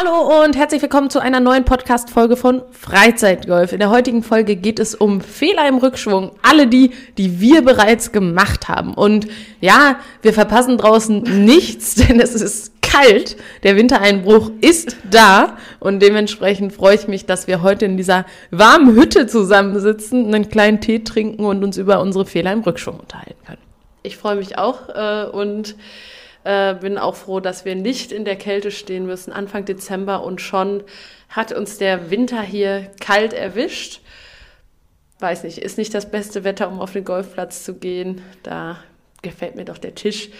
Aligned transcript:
Hallo 0.00 0.44
und 0.44 0.56
herzlich 0.56 0.80
willkommen 0.80 1.10
zu 1.10 1.18
einer 1.18 1.40
neuen 1.40 1.64
Podcast-Folge 1.64 2.36
von 2.36 2.62
Freizeitgolf. 2.70 3.72
In 3.72 3.80
der 3.80 3.90
heutigen 3.90 4.22
Folge 4.22 4.54
geht 4.54 4.78
es 4.78 4.94
um 4.94 5.20
Fehler 5.20 5.66
im 5.66 5.78
Rückschwung. 5.78 6.36
Alle 6.40 6.68
die, 6.68 6.92
die 7.16 7.40
wir 7.40 7.62
bereits 7.62 8.12
gemacht 8.12 8.68
haben. 8.68 8.94
Und 8.94 9.26
ja, 9.60 9.98
wir 10.22 10.32
verpassen 10.32 10.78
draußen 10.78 11.44
nichts, 11.44 11.94
denn 11.96 12.20
es 12.20 12.36
ist 12.36 12.80
kalt. 12.80 13.36
Der 13.64 13.74
Wintereinbruch 13.74 14.52
ist 14.60 14.94
da. 15.10 15.56
Und 15.80 16.00
dementsprechend 16.00 16.72
freue 16.72 16.94
ich 16.94 17.08
mich, 17.08 17.26
dass 17.26 17.48
wir 17.48 17.62
heute 17.62 17.84
in 17.86 17.96
dieser 17.96 18.24
warmen 18.52 18.94
Hütte 18.94 19.26
zusammensitzen, 19.26 20.32
einen 20.32 20.48
kleinen 20.48 20.80
Tee 20.80 21.00
trinken 21.00 21.44
und 21.44 21.64
uns 21.64 21.76
über 21.76 22.00
unsere 22.00 22.24
Fehler 22.24 22.52
im 22.52 22.60
Rückschwung 22.60 23.00
unterhalten 23.00 23.34
können. 23.44 23.58
Ich 24.04 24.16
freue 24.16 24.36
mich 24.36 24.58
auch 24.58 24.90
äh, 24.90 25.24
und 25.24 25.74
äh, 26.48 26.74
bin 26.80 26.96
auch 26.96 27.14
froh, 27.14 27.40
dass 27.40 27.66
wir 27.66 27.74
nicht 27.74 28.10
in 28.10 28.24
der 28.24 28.36
Kälte 28.36 28.70
stehen 28.70 29.04
müssen. 29.04 29.32
Anfang 29.32 29.66
Dezember 29.66 30.24
und 30.24 30.40
schon 30.40 30.82
hat 31.28 31.52
uns 31.52 31.76
der 31.76 32.10
Winter 32.10 32.40
hier 32.40 32.90
kalt 33.00 33.34
erwischt. 33.34 34.00
Weiß 35.20 35.44
nicht, 35.44 35.58
ist 35.58 35.76
nicht 35.76 35.92
das 35.92 36.10
beste 36.10 36.44
Wetter, 36.44 36.68
um 36.68 36.80
auf 36.80 36.92
den 36.92 37.04
Golfplatz 37.04 37.64
zu 37.64 37.74
gehen. 37.74 38.22
Da 38.44 38.78
gefällt 39.20 39.56
mir 39.56 39.66
doch 39.66 39.76
der 39.76 39.94
Tisch 39.94 40.30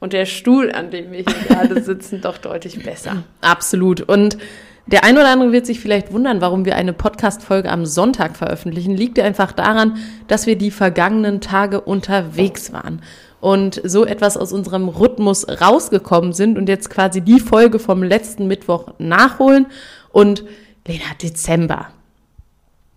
und 0.00 0.14
der 0.14 0.24
Stuhl, 0.24 0.72
an 0.72 0.90
dem 0.90 1.12
wir 1.12 1.18
hier 1.18 1.48
gerade 1.48 1.82
sitzen, 1.84 2.22
doch 2.22 2.38
deutlich 2.38 2.82
besser. 2.82 3.24
Absolut. 3.42 4.00
Und 4.00 4.38
der 4.86 5.04
ein 5.04 5.18
oder 5.18 5.28
andere 5.28 5.52
wird 5.52 5.66
sich 5.66 5.80
vielleicht 5.80 6.14
wundern, 6.14 6.40
warum 6.40 6.64
wir 6.64 6.76
eine 6.76 6.94
Podcast-Folge 6.94 7.68
am 7.68 7.84
Sonntag 7.84 8.38
veröffentlichen. 8.38 8.96
Liegt 8.96 9.18
einfach 9.18 9.52
daran, 9.52 9.98
dass 10.28 10.46
wir 10.46 10.56
die 10.56 10.70
vergangenen 10.70 11.42
Tage 11.42 11.82
unterwegs 11.82 12.72
waren 12.72 13.02
und 13.40 13.80
so 13.84 14.04
etwas 14.04 14.36
aus 14.36 14.52
unserem 14.52 14.88
Rhythmus 14.88 15.46
rausgekommen 15.48 16.32
sind 16.32 16.58
und 16.58 16.68
jetzt 16.68 16.90
quasi 16.90 17.20
die 17.20 17.40
Folge 17.40 17.78
vom 17.78 18.02
letzten 18.02 18.46
Mittwoch 18.46 18.92
nachholen. 18.98 19.66
Und 20.10 20.44
Lena, 20.86 21.04
Dezember. 21.22 21.88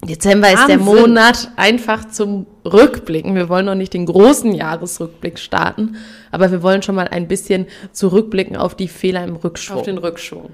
Dezember 0.04 0.51
ist 0.51 0.68
der 0.68 0.79
Monat 0.79 1.51
einfach 1.57 2.07
zum 2.10 2.48
Rückblicken. 2.66 3.35
Wir 3.35 3.49
wollen 3.49 3.68
noch 3.68 3.76
nicht 3.76 3.93
den 3.93 4.07
großen 4.07 4.51
Jahresrückblick 4.51 5.38
starten, 5.38 5.98
aber 6.32 6.51
wir 6.51 6.63
wollen 6.63 6.82
schon 6.82 6.96
mal 6.96 7.07
ein 7.07 7.27
bisschen 7.27 7.68
zurückblicken 7.91 8.55
auf 8.55 8.73
die 8.73 8.88
Fehler 8.88 9.23
im 9.23 9.35
Rückschwung. 9.35 9.77
Auf 9.77 9.85
den 9.85 9.99
Rückschwung. 9.99 10.49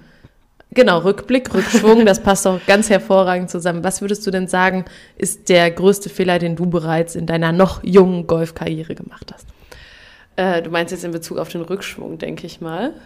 Genau, 0.72 1.00
Rückblick, 1.00 1.54
Rückschwung, 1.54 2.06
das 2.06 2.22
passt 2.22 2.46
doch 2.46 2.60
ganz 2.68 2.90
hervorragend 2.90 3.50
zusammen. 3.50 3.86
Was 3.86 4.02
würdest 4.02 4.28
du 4.28 4.32
denn 4.32 4.50
sagen, 4.50 4.84
ist 5.16 5.48
der 5.48 5.72
größte 5.72 6.10
Fehler, 6.10 6.40
den 6.40 6.58
du 6.58 6.66
bereits 6.66 7.16
in 7.16 7.26
deiner 7.26 7.54
noch 7.54 7.82
jungen 7.84 8.28
Golfkarriere 8.28 8.96
gemacht 8.96 9.32
hast? 9.34 9.48
Äh, 10.38 10.62
du 10.62 10.70
meinst 10.70 10.92
jetzt 10.94 11.04
in 11.04 11.12
Bezug 11.12 11.38
auf 11.40 11.50
den 11.50 11.62
Rückschwung, 11.62 12.18
denke 12.18 12.48
ich 12.48 12.62
mal. 12.62 12.94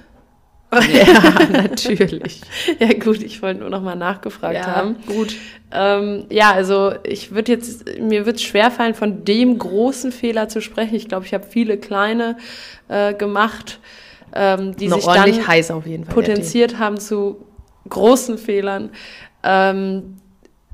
Ja, 0.74 1.50
natürlich. 1.52 2.40
ja, 2.80 2.94
gut, 2.94 3.22
ich 3.22 3.42
wollte 3.42 3.60
nur 3.60 3.70
noch 3.70 3.82
mal 3.82 3.96
nachgefragt 3.98 4.56
Ja, 4.56 4.68
haben. 4.68 4.96
gut. 5.06 5.36
Ähm, 5.70 6.28
ja, 6.30 6.54
also 6.54 6.94
ich 7.04 7.32
würde 7.32 7.52
jetzt, 7.52 8.00
mir 8.00 8.26
wird 8.26 8.38
es 8.38 8.44
schwerfallen, 8.44 8.94
von 8.94 9.26
dem 9.26 9.58
großen 9.58 10.14
Fehler 10.14 10.48
zu 10.48 10.62
sprechen. 10.62 10.96
Ich 10.96 11.09
glaube, 11.09 11.26
ich 11.26 11.34
habe 11.34 11.46
viele 11.46 11.78
kleine 11.78 12.38
äh, 12.88 13.14
gemacht, 13.14 13.82
ähm, 14.34 14.74
die 14.78 14.88
Noch 14.88 15.02
sich 15.02 15.06
dann 15.08 15.46
heiß 15.48 15.72
auf 15.72 15.86
jeden 15.86 16.06
Fall. 16.06 16.14
potenziert 16.14 16.80
haben 16.80 16.98
zu 16.98 17.46
großen 17.90 18.38
Fehlern. 18.38 18.92
Ähm, 19.44 20.16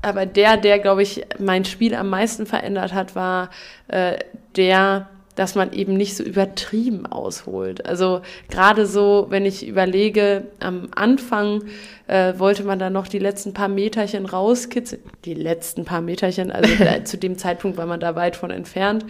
aber 0.00 0.26
der, 0.26 0.58
der, 0.58 0.78
glaube 0.78 1.02
ich, 1.02 1.24
mein 1.40 1.64
Spiel 1.64 1.96
am 1.96 2.08
meisten 2.08 2.46
verändert 2.46 2.94
hat, 2.94 3.16
war 3.16 3.50
äh, 3.88 4.18
der, 4.56 5.08
dass 5.38 5.54
man 5.54 5.72
eben 5.72 5.94
nicht 5.94 6.16
so 6.16 6.24
übertrieben 6.24 7.06
ausholt. 7.06 7.86
Also 7.86 8.22
gerade 8.48 8.86
so, 8.86 9.26
wenn 9.30 9.46
ich 9.46 9.66
überlege, 9.66 10.44
am 10.58 10.88
Anfang 10.94 11.62
äh, 12.08 12.34
wollte 12.38 12.64
man 12.64 12.78
dann 12.78 12.92
noch 12.92 13.06
die 13.06 13.20
letzten 13.20 13.54
paar 13.54 13.68
Meterchen 13.68 14.26
rauskitzeln. 14.26 15.02
Die 15.24 15.34
letzten 15.34 15.84
paar 15.84 16.00
Meterchen, 16.00 16.50
also 16.50 16.72
da, 16.84 17.04
zu 17.04 17.18
dem 17.18 17.38
Zeitpunkt 17.38 17.76
war 17.78 17.86
man 17.86 18.00
da 18.00 18.16
weit 18.16 18.34
von 18.34 18.50
entfernt. 18.50 19.04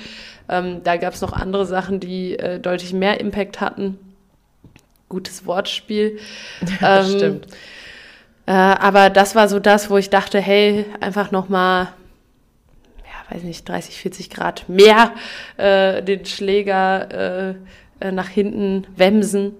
Ähm, 0.51 0.83
da 0.85 0.97
gab 0.97 1.15
es 1.15 1.23
noch 1.23 1.33
andere 1.33 1.65
Sachen, 1.65 1.99
die 1.99 2.39
äh, 2.39 2.61
deutlich 2.61 2.93
mehr 2.93 3.21
Impact 3.21 3.61
hatten. 3.61 3.99
Gutes 5.09 5.47
Wortspiel. 5.47 6.19
Das 6.81 7.09
Ähm, 7.11 7.17
stimmt. 7.17 7.47
Äh, 8.47 8.53
aber 8.53 9.11
das 9.11 9.35
war 9.35 9.49
so 9.49 9.61
das, 9.61 9.91
wo 9.91 9.97
ich 9.99 10.11
dachte, 10.11 10.41
hey, 10.41 10.87
einfach 11.01 11.31
nochmal, 11.31 11.85
ja, 11.85 11.93
weiß 13.31 13.43
nicht, 13.43 13.69
30, 13.69 13.97
40 13.97 14.31
Grad 14.31 14.69
mehr 14.69 15.13
äh, 15.57 16.03
den 16.03 16.25
Schläger 16.25 17.51
äh, 17.51 17.55
äh, 18.01 18.13
nach 18.13 18.29
hinten 18.29 18.87
wemsen 18.97 19.55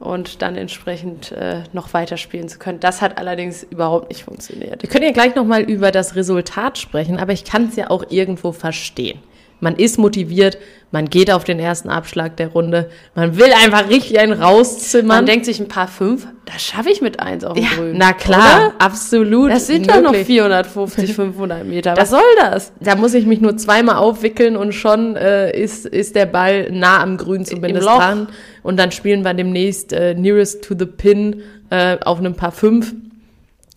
und 0.00 0.42
dann 0.42 0.56
entsprechend 0.56 1.32
äh, 1.32 1.62
noch 1.72 1.94
weiterspielen 1.94 2.48
zu 2.48 2.58
können. 2.58 2.80
Das 2.80 3.00
hat 3.00 3.18
allerdings 3.18 3.62
überhaupt 3.62 4.08
nicht 4.10 4.24
funktioniert. 4.24 4.82
Wir 4.82 4.90
können 4.90 5.04
ja 5.04 5.12
gleich 5.12 5.34
nochmal 5.34 5.62
über 5.62 5.90
das 5.90 6.16
Resultat 6.16 6.78
sprechen, 6.78 7.18
aber 7.18 7.32
ich 7.32 7.44
kann 7.44 7.68
es 7.68 7.76
ja 7.76 7.90
auch 7.90 8.04
irgendwo 8.10 8.52
verstehen. 8.52 9.20
Man 9.64 9.76
ist 9.76 9.98
motiviert, 9.98 10.58
man 10.90 11.08
geht 11.08 11.30
auf 11.30 11.42
den 11.42 11.58
ersten 11.58 11.88
Abschlag 11.88 12.36
der 12.36 12.48
Runde, 12.48 12.90
man 13.14 13.38
will 13.38 13.50
einfach 13.64 13.88
richtig 13.88 14.18
einen 14.18 14.34
rauszimmern. 14.40 15.06
Man 15.06 15.26
denkt 15.26 15.46
sich 15.46 15.58
ein 15.58 15.68
paar 15.68 15.88
fünf, 15.88 16.26
das 16.44 16.62
schaffe 16.62 16.90
ich 16.90 17.00
mit 17.00 17.18
eins 17.18 17.44
auf 17.44 17.54
dem 17.54 17.64
ja, 17.64 17.70
Grün. 17.74 17.96
na 17.96 18.12
klar, 18.12 18.66
Oder? 18.68 18.74
absolut. 18.78 19.50
Das 19.50 19.66
sind 19.66 19.88
doch 19.90 20.02
noch 20.02 20.12
Wirklich. 20.12 20.26
450, 20.26 21.14
500 21.14 21.64
Meter. 21.66 21.94
Das- 21.94 22.12
Was 22.12 22.20
soll 22.20 22.30
das? 22.38 22.72
Da 22.80 22.94
muss 22.94 23.14
ich 23.14 23.24
mich 23.24 23.40
nur 23.40 23.56
zweimal 23.56 23.96
aufwickeln 23.96 24.54
und 24.58 24.72
schon 24.74 25.16
äh, 25.16 25.58
ist, 25.58 25.86
ist 25.86 26.14
der 26.14 26.26
Ball 26.26 26.70
nah 26.70 27.02
am 27.02 27.16
Grün 27.16 27.46
zumindest 27.46 27.86
dran. 27.88 28.28
Und 28.62 28.76
dann 28.78 28.92
spielen 28.92 29.22
wir 29.24 29.32
demnächst 29.32 29.94
äh, 29.94 30.12
Nearest 30.14 30.62
to 30.62 30.74
the 30.78 30.84
Pin 30.86 31.40
äh, 31.70 31.96
auf 32.04 32.18
einem 32.18 32.34
Paar 32.34 32.52
5. 32.52 32.92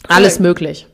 Alles 0.10 0.40
möglich. 0.42 0.86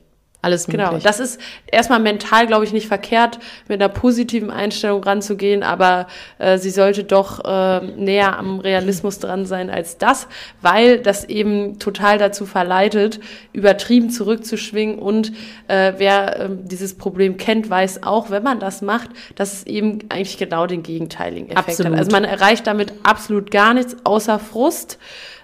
Alles 0.44 0.68
Genau, 0.68 0.88
möglich. 0.88 1.04
das 1.04 1.22
ist 1.22 1.40
erstmal 1.72 2.02
mental, 2.02 2.48
glaube 2.48 2.66
ich, 2.66 2.74
nicht 2.74 2.88
verkehrt, 2.88 3.40
mit 3.70 3.82
einer 3.82 3.88
positiven 3.88 4.52
Einstellung 4.52 5.02
ranzugehen, 5.02 5.64
aber 5.64 6.08
äh, 6.38 6.58
sie 6.58 6.70
sollte 6.70 7.06
doch 7.06 7.44
äh, 7.46 7.80
näher 7.96 8.38
am 8.38 8.60
Realismus 8.60 9.20
dran 9.20 9.46
sein 9.46 9.70
als 9.70 9.98
das, 9.98 10.28
weil 10.62 11.00
das 11.00 11.24
eben 11.24 11.80
total 11.80 12.18
dazu 12.18 12.46
verleitet, 12.46 13.22
übertrieben 13.54 14.10
zurückzuschwingen 14.10 15.00
und 15.00 15.32
äh, 15.70 15.94
wer 15.96 16.42
ähm, 16.42 16.68
dieses 16.68 16.98
Problem 16.98 17.38
kennt, 17.38 17.70
weiß 17.70 18.04
auch, 18.04 18.30
wenn 18.30 18.44
man 18.44 18.60
das 18.60 18.82
macht, 18.82 19.12
dass 19.36 19.54
es 19.54 19.66
eben 19.66 20.00
eigentlich 20.10 20.38
genau 20.38 20.68
den 20.68 20.84
gegenteiligen 20.84 21.48
Effekt 21.52 21.70
Absolut. 21.70 21.94
hat. 21.94 22.00
Also 22.00 22.12
man 22.12 22.26
erreicht 22.26 22.68
damit 22.68 22.92
absolut 23.04 23.50
gar 23.50 23.74
nichts 23.74 23.96
außer 24.04 24.40
Frust. 24.40 25.00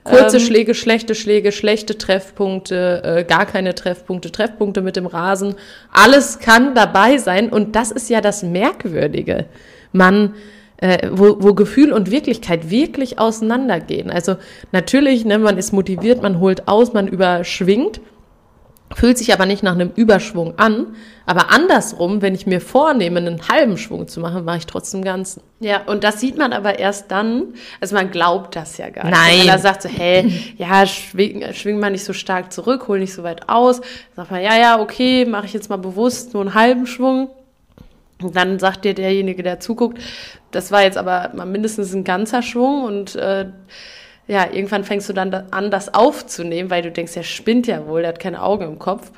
Kurze 0.09 0.37
Ähm, 0.37 0.43
Schläge, 0.43 0.73
schlechte 0.73 1.15
Schläge, 1.15 1.51
schlechte 1.51 1.97
Treffpunkte, 1.97 3.01
äh, 3.03 3.23
gar 3.23 3.45
keine 3.45 3.75
Treffpunkte, 3.75 4.31
Treffpunkte 4.31 4.81
mit 4.81 4.95
dem 4.95 5.05
Rasen. 5.05 5.55
Alles 5.91 6.39
kann 6.39 6.75
dabei 6.75 7.17
sein 7.17 7.49
und 7.49 7.75
das 7.75 7.91
ist 7.91 8.09
ja 8.09 8.21
das 8.21 8.43
Merkwürdige. 8.43 9.45
Man, 9.91 10.35
äh, 10.77 11.09
wo, 11.11 11.37
wo 11.39 11.53
Gefühl 11.53 11.93
und 11.93 12.11
Wirklichkeit 12.11 12.69
wirklich 12.69 13.19
auseinandergehen. 13.19 14.09
Also 14.09 14.35
natürlich, 14.71 15.25
ne, 15.25 15.39
man 15.39 15.57
ist 15.57 15.73
motiviert, 15.73 16.21
man 16.21 16.39
holt 16.39 16.67
aus, 16.67 16.93
man 16.93 17.07
überschwingt, 17.07 18.01
fühlt 18.95 19.17
sich 19.17 19.33
aber 19.33 19.45
nicht 19.45 19.63
nach 19.63 19.73
einem 19.73 19.91
Überschwung 19.95 20.57
an. 20.57 20.95
Aber 21.25 21.51
andersrum, 21.51 22.23
wenn 22.23 22.33
ich 22.33 22.47
mir 22.47 22.59
vornehme, 22.59 23.19
einen 23.19 23.47
halben 23.47 23.77
Schwung 23.77 24.07
zu 24.07 24.19
machen, 24.19 24.45
mache 24.45 24.57
ich 24.57 24.65
trotzdem 24.65 25.03
ganzen. 25.03 25.41
Ja, 25.59 25.83
und 25.85 26.03
das 26.03 26.19
sieht 26.19 26.37
man 26.37 26.53
aber 26.53 26.79
erst 26.79 27.11
dann, 27.11 27.53
also 27.79 27.95
man 27.95 28.09
glaubt 28.09 28.55
das 28.55 28.77
ja 28.77 28.89
gar 28.89 29.05
nicht. 29.05 29.13
Nein. 29.13 29.39
Wenn 29.41 29.47
man 29.47 29.59
sagt 29.59 29.83
so, 29.83 29.89
hey, 29.89 30.53
ja, 30.57 30.87
schwing, 30.87 31.53
schwing 31.53 31.79
mal 31.79 31.91
nicht 31.91 32.03
so 32.03 32.13
stark 32.13 32.51
zurück, 32.51 32.87
hol 32.87 32.99
nicht 32.99 33.13
so 33.13 33.21
weit 33.23 33.47
aus. 33.47 33.81
Sagt 34.15 34.31
man, 34.31 34.41
ja, 34.41 34.57
ja, 34.57 34.79
okay, 34.79 35.25
mache 35.25 35.45
ich 35.45 35.53
jetzt 35.53 35.69
mal 35.69 35.77
bewusst 35.77 36.33
nur 36.33 36.41
einen 36.41 36.55
halben 36.55 36.87
Schwung. 36.87 37.29
Und 38.21 38.35
dann 38.35 38.59
sagt 38.59 38.83
dir 38.83 38.93
derjenige, 38.93 39.43
der 39.43 39.59
zuguckt, 39.59 39.99
das 40.51 40.71
war 40.71 40.81
jetzt 40.81 40.97
aber 40.97 41.31
mal 41.35 41.45
mindestens 41.45 41.93
ein 41.93 42.03
ganzer 42.03 42.41
Schwung 42.41 42.83
und 42.83 43.15
äh, 43.15 43.45
ja, 44.29 44.47
irgendwann 44.51 44.83
fängst 44.85 45.09
du 45.09 45.13
dann 45.13 45.31
da- 45.31 45.43
an, 45.51 45.71
das 45.71 45.93
aufzunehmen, 45.93 46.69
weil 46.69 46.83
du 46.83 46.91
denkst, 46.91 47.13
der 47.13 47.23
spinnt 47.23 47.67
ja 47.67 47.85
wohl, 47.87 48.01
der 48.01 48.09
hat 48.09 48.19
keine 48.19 48.41
Augen 48.41 48.63
im 48.63 48.79
Kopf. 48.79 49.11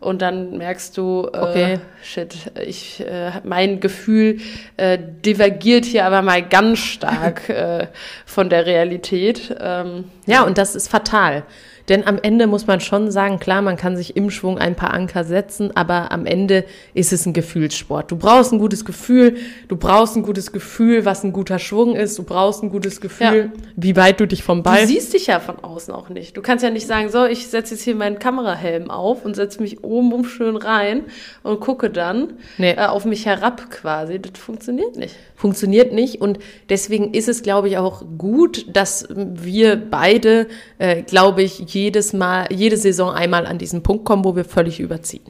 Und 0.00 0.22
dann 0.22 0.56
merkst 0.56 0.96
du, 0.96 1.28
äh, 1.32 1.38
Okay. 1.38 1.78
shit, 2.02 2.34
ich, 2.66 3.00
äh, 3.00 3.32
mein 3.44 3.80
Gefühl 3.80 4.38
äh, 4.78 4.96
divergiert 5.26 5.84
hier 5.84 6.06
aber 6.06 6.22
mal 6.22 6.42
ganz 6.42 6.78
stark 6.78 7.48
äh, 7.50 7.86
von 8.24 8.48
der 8.48 8.64
Realität. 8.64 9.54
Ähm, 9.60 10.04
Ja, 10.26 10.42
und 10.44 10.56
das 10.56 10.74
ist 10.74 10.88
fatal. 10.88 11.42
Denn 11.90 12.06
am 12.06 12.18
Ende 12.22 12.46
muss 12.46 12.66
man 12.66 12.80
schon 12.80 13.10
sagen, 13.10 13.38
klar, 13.38 13.60
man 13.60 13.76
kann 13.76 13.96
sich 13.98 14.16
im 14.16 14.30
Schwung 14.30 14.56
ein 14.58 14.76
paar 14.76 14.94
Anker 14.94 15.24
setzen, 15.24 15.76
aber 15.76 16.10
am 16.12 16.24
Ende 16.24 16.64
ist 16.94 17.12
es 17.12 17.26
ein 17.26 17.34
Gefühlssport. 17.34 18.10
Du 18.10 18.16
brauchst 18.16 18.52
ein 18.52 18.58
gutes 18.58 18.86
Gefühl, 18.86 19.36
du 19.68 19.76
brauchst 19.76 20.16
ein 20.16 20.22
gutes 20.22 20.52
Gefühl, 20.52 21.04
was 21.04 21.24
ein 21.24 21.32
guter 21.34 21.58
Schwung 21.58 21.96
ist, 21.96 22.16
du 22.18 22.22
brauchst 22.22 22.62
ein 22.62 22.70
gutes 22.70 23.02
Gefühl, 23.02 23.50
wie 23.76 23.96
weit 23.96 24.20
du 24.20 24.26
dich 24.26 24.42
vom 24.42 24.58
Du 24.58 24.62
Ball. 24.70 24.86
siehst 24.86 25.12
dich 25.12 25.26
ja 25.26 25.40
von 25.40 25.58
außen 25.58 25.92
auch 25.92 26.08
nicht. 26.08 26.36
Du 26.36 26.40
kannst 26.42 26.64
ja 26.64 26.70
nicht 26.70 26.86
sagen, 26.86 27.10
so, 27.10 27.26
ich 27.26 27.48
setze 27.48 27.74
jetzt 27.74 27.82
hier 27.82 27.94
meinen 27.96 28.18
Kamerahelm 28.20 28.90
auf 28.90 29.24
und 29.24 29.34
setze 29.36 29.60
mich 29.60 29.84
oben 29.84 30.24
schön 30.24 30.56
rein 30.56 31.02
und 31.42 31.60
gucke 31.60 31.90
dann 31.90 32.34
Nee. 32.56 32.70
äh, 32.72 32.86
auf 32.86 33.04
mich 33.04 33.26
herab 33.26 33.68
quasi. 33.70 34.20
Das 34.20 34.40
funktioniert 34.40 34.96
nicht. 34.96 35.16
funktioniert 35.34 35.92
nicht. 35.92 36.20
Und 36.20 36.38
deswegen 36.68 37.14
ist 37.14 37.28
es, 37.28 37.42
glaube 37.42 37.68
ich, 37.68 37.78
auch 37.78 38.04
gut, 38.16 38.66
dass 38.76 39.08
wir 39.10 39.74
beide, 39.76 40.46
äh, 40.78 41.02
glaube 41.02 41.42
ich, 41.42 41.64
jedes 41.82 42.12
Mal, 42.12 42.46
jede 42.50 42.76
Saison 42.76 43.12
einmal 43.12 43.46
an 43.46 43.58
diesen 43.58 43.82
Punkt 43.82 44.04
kommen, 44.04 44.24
wo 44.24 44.36
wir 44.36 44.44
völlig 44.44 44.80
überziehen. 44.80 45.24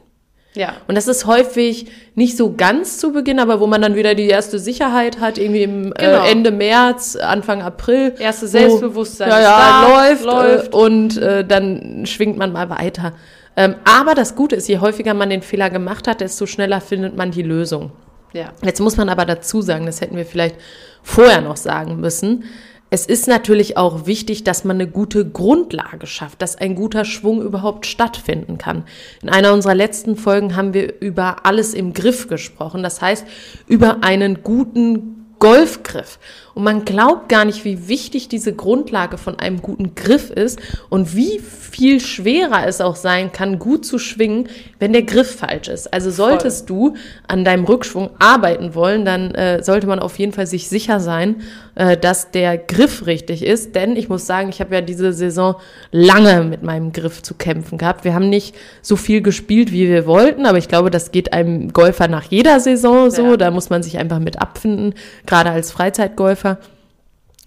Ja. 0.55 0.73
Und 0.89 0.97
das 0.97 1.07
ist 1.07 1.27
häufig 1.27 1.87
nicht 2.17 2.37
so 2.37 2.55
ganz 2.57 2.99
zu 2.99 3.13
Beginn, 3.13 3.39
aber 3.39 3.61
wo 3.61 3.69
man 3.69 3.81
dann 3.83 3.95
wieder 3.95 4.17
die 4.17 4.27
erste 4.27 4.59
Sicherheit 4.59 5.21
hat, 5.21 5.39
irgendwie 5.39 5.63
im 5.63 5.95
Genau. 5.95 6.25
äh, 6.25 6.31
Ende 6.33 6.51
März, 6.51 7.15
Anfang 7.15 7.63
April. 7.63 8.15
Erste 8.19 8.47
wo- 8.47 8.51
Selbstbewusstsein 8.51 9.29
Ja, 9.29 9.37
ist 9.39 9.45
ja, 9.45 9.59
da, 9.59 10.09
läuft, 10.09 10.25
läuft. 10.25 10.73
Äh, 10.73 10.77
und 10.77 11.17
äh, 11.19 11.45
dann 11.47 12.05
schwingt 12.05 12.37
man 12.37 12.53
mal 12.53 12.69
weiter. 12.69 13.13
Ähm, 13.57 13.77
aber 13.85 14.15
das 14.17 14.35
Gute 14.35 14.57
ist, 14.57 14.69
je 14.69 14.79
häufiger 14.79 15.15
man 15.15 15.31
den 15.31 15.43
Fehler 15.43 15.71
gemacht 15.71 16.09
hat, 16.09 16.21
desto 16.21 16.47
schneller 16.47 16.81
findet 16.81 17.17
man 17.17 17.31
die 17.31 17.43
Lösung. 17.43 17.93
Ja. 18.33 18.53
Jetzt 18.65 18.81
muss 18.81 18.97
man 18.97 19.09
aber 19.09 19.25
dazu 19.27 19.61
sagen, 19.63 19.87
das 19.87 20.01
hätten 20.01 20.17
wir 20.17 20.27
vielleicht 20.27 20.57
vorher 21.03 21.41
noch 21.43 21.57
sagen 21.57 22.01
müssen. 22.01 22.45
Es 22.93 23.07
ist 23.07 23.29
natürlich 23.29 23.77
auch 23.77 24.07
wichtig, 24.07 24.43
dass 24.43 24.65
man 24.65 24.77
eine 24.77 24.91
gute 24.91 25.29
Grundlage 25.29 26.09
schafft, 26.09 26.43
dass 26.43 26.57
ein 26.57 26.75
guter 26.75 27.05
Schwung 27.05 27.41
überhaupt 27.41 27.87
stattfinden 27.87 28.59
kann. 28.59 28.85
In 29.23 29.29
einer 29.29 29.53
unserer 29.53 29.77
letzten 29.77 30.17
Folgen 30.17 30.57
haben 30.57 30.75
wir 30.75 31.01
über 31.01 31.47
alles 31.47 31.73
im 31.73 31.93
Griff 31.93 32.27
gesprochen, 32.27 32.83
das 32.83 33.01
heißt 33.01 33.25
über 33.69 34.03
einen 34.03 34.43
guten 34.43 35.20
Golfgriff. 35.41 36.19
Und 36.55 36.65
man 36.65 36.85
glaubt 36.85 37.29
gar 37.29 37.45
nicht, 37.45 37.65
wie 37.65 37.89
wichtig 37.89 38.29
diese 38.29 38.53
Grundlage 38.53 39.19
von 39.19 39.39
einem 39.39 39.63
guten 39.63 39.95
Griff 39.95 40.31
ist 40.31 40.61
und 40.89 41.15
wie 41.15 41.39
viel 41.39 42.01
schwerer 42.01 42.67
es 42.67 42.81
auch 42.81 42.97
sein 42.97 43.33
kann, 43.33 43.59
gut 43.59 43.87
zu 43.87 43.99
schwingen, 43.99 44.49
wenn 44.79 44.93
der 44.93 45.03
Griff 45.03 45.37
falsch 45.37 45.69
ist. 45.69 45.93
Also 45.93 46.11
solltest 46.11 46.69
du 46.69 46.95
an 47.29 47.45
deinem 47.45 47.65
Rückschwung 47.65 48.11
arbeiten 48.19 48.75
wollen, 48.75 49.05
dann 49.05 49.35
äh, 49.35 49.63
sollte 49.63 49.87
man 49.87 50.01
auf 50.01 50.19
jeden 50.19 50.33
Fall 50.33 50.47
sich 50.47 50.69
sicher 50.69 51.01
sein, 51.01 51.37
äh, 51.77 51.97
dass 51.97 52.33
der 52.33 52.59
Griff 52.59 53.07
richtig 53.07 53.45
ist. 53.45 53.75
Denn 53.77 53.97
ich 53.97 54.09
muss 54.09 54.27
sagen, 54.27 54.49
ich 54.49 54.61
habe 54.61 54.75
ja 54.75 54.81
diese 54.81 55.13
Saison 55.13 55.55
lange 55.93 56.43
mit 56.43 56.63
meinem 56.63 56.93
Griff 56.93 57.23
zu 57.23 57.35
kämpfen 57.35 57.79
gehabt. 57.79 58.05
Wir 58.05 58.15
haben 58.15 58.29
nicht 58.29 58.57
so 58.83 58.97
viel 58.97 59.23
gespielt, 59.23 59.71
wie 59.71 59.89
wir 59.89 60.07
wollten, 60.07 60.45
aber 60.45 60.59
ich 60.59 60.69
glaube, 60.69 60.91
das 60.91 61.13
geht 61.13 61.33
einem 61.33 61.73
Golfer 61.73 62.09
nach 62.09 62.25
jeder 62.25 62.59
Saison 62.59 63.11
so. 63.11 63.31
Ja. 63.31 63.37
Da 63.37 63.51
muss 63.51 63.71
man 63.71 63.83
sich 63.83 63.99
einfach 63.99 64.19
mit 64.19 64.41
abfinden, 64.41 64.95
gerade 65.31 65.51
als 65.51 65.73
Freizeitgolfer. 65.73 66.59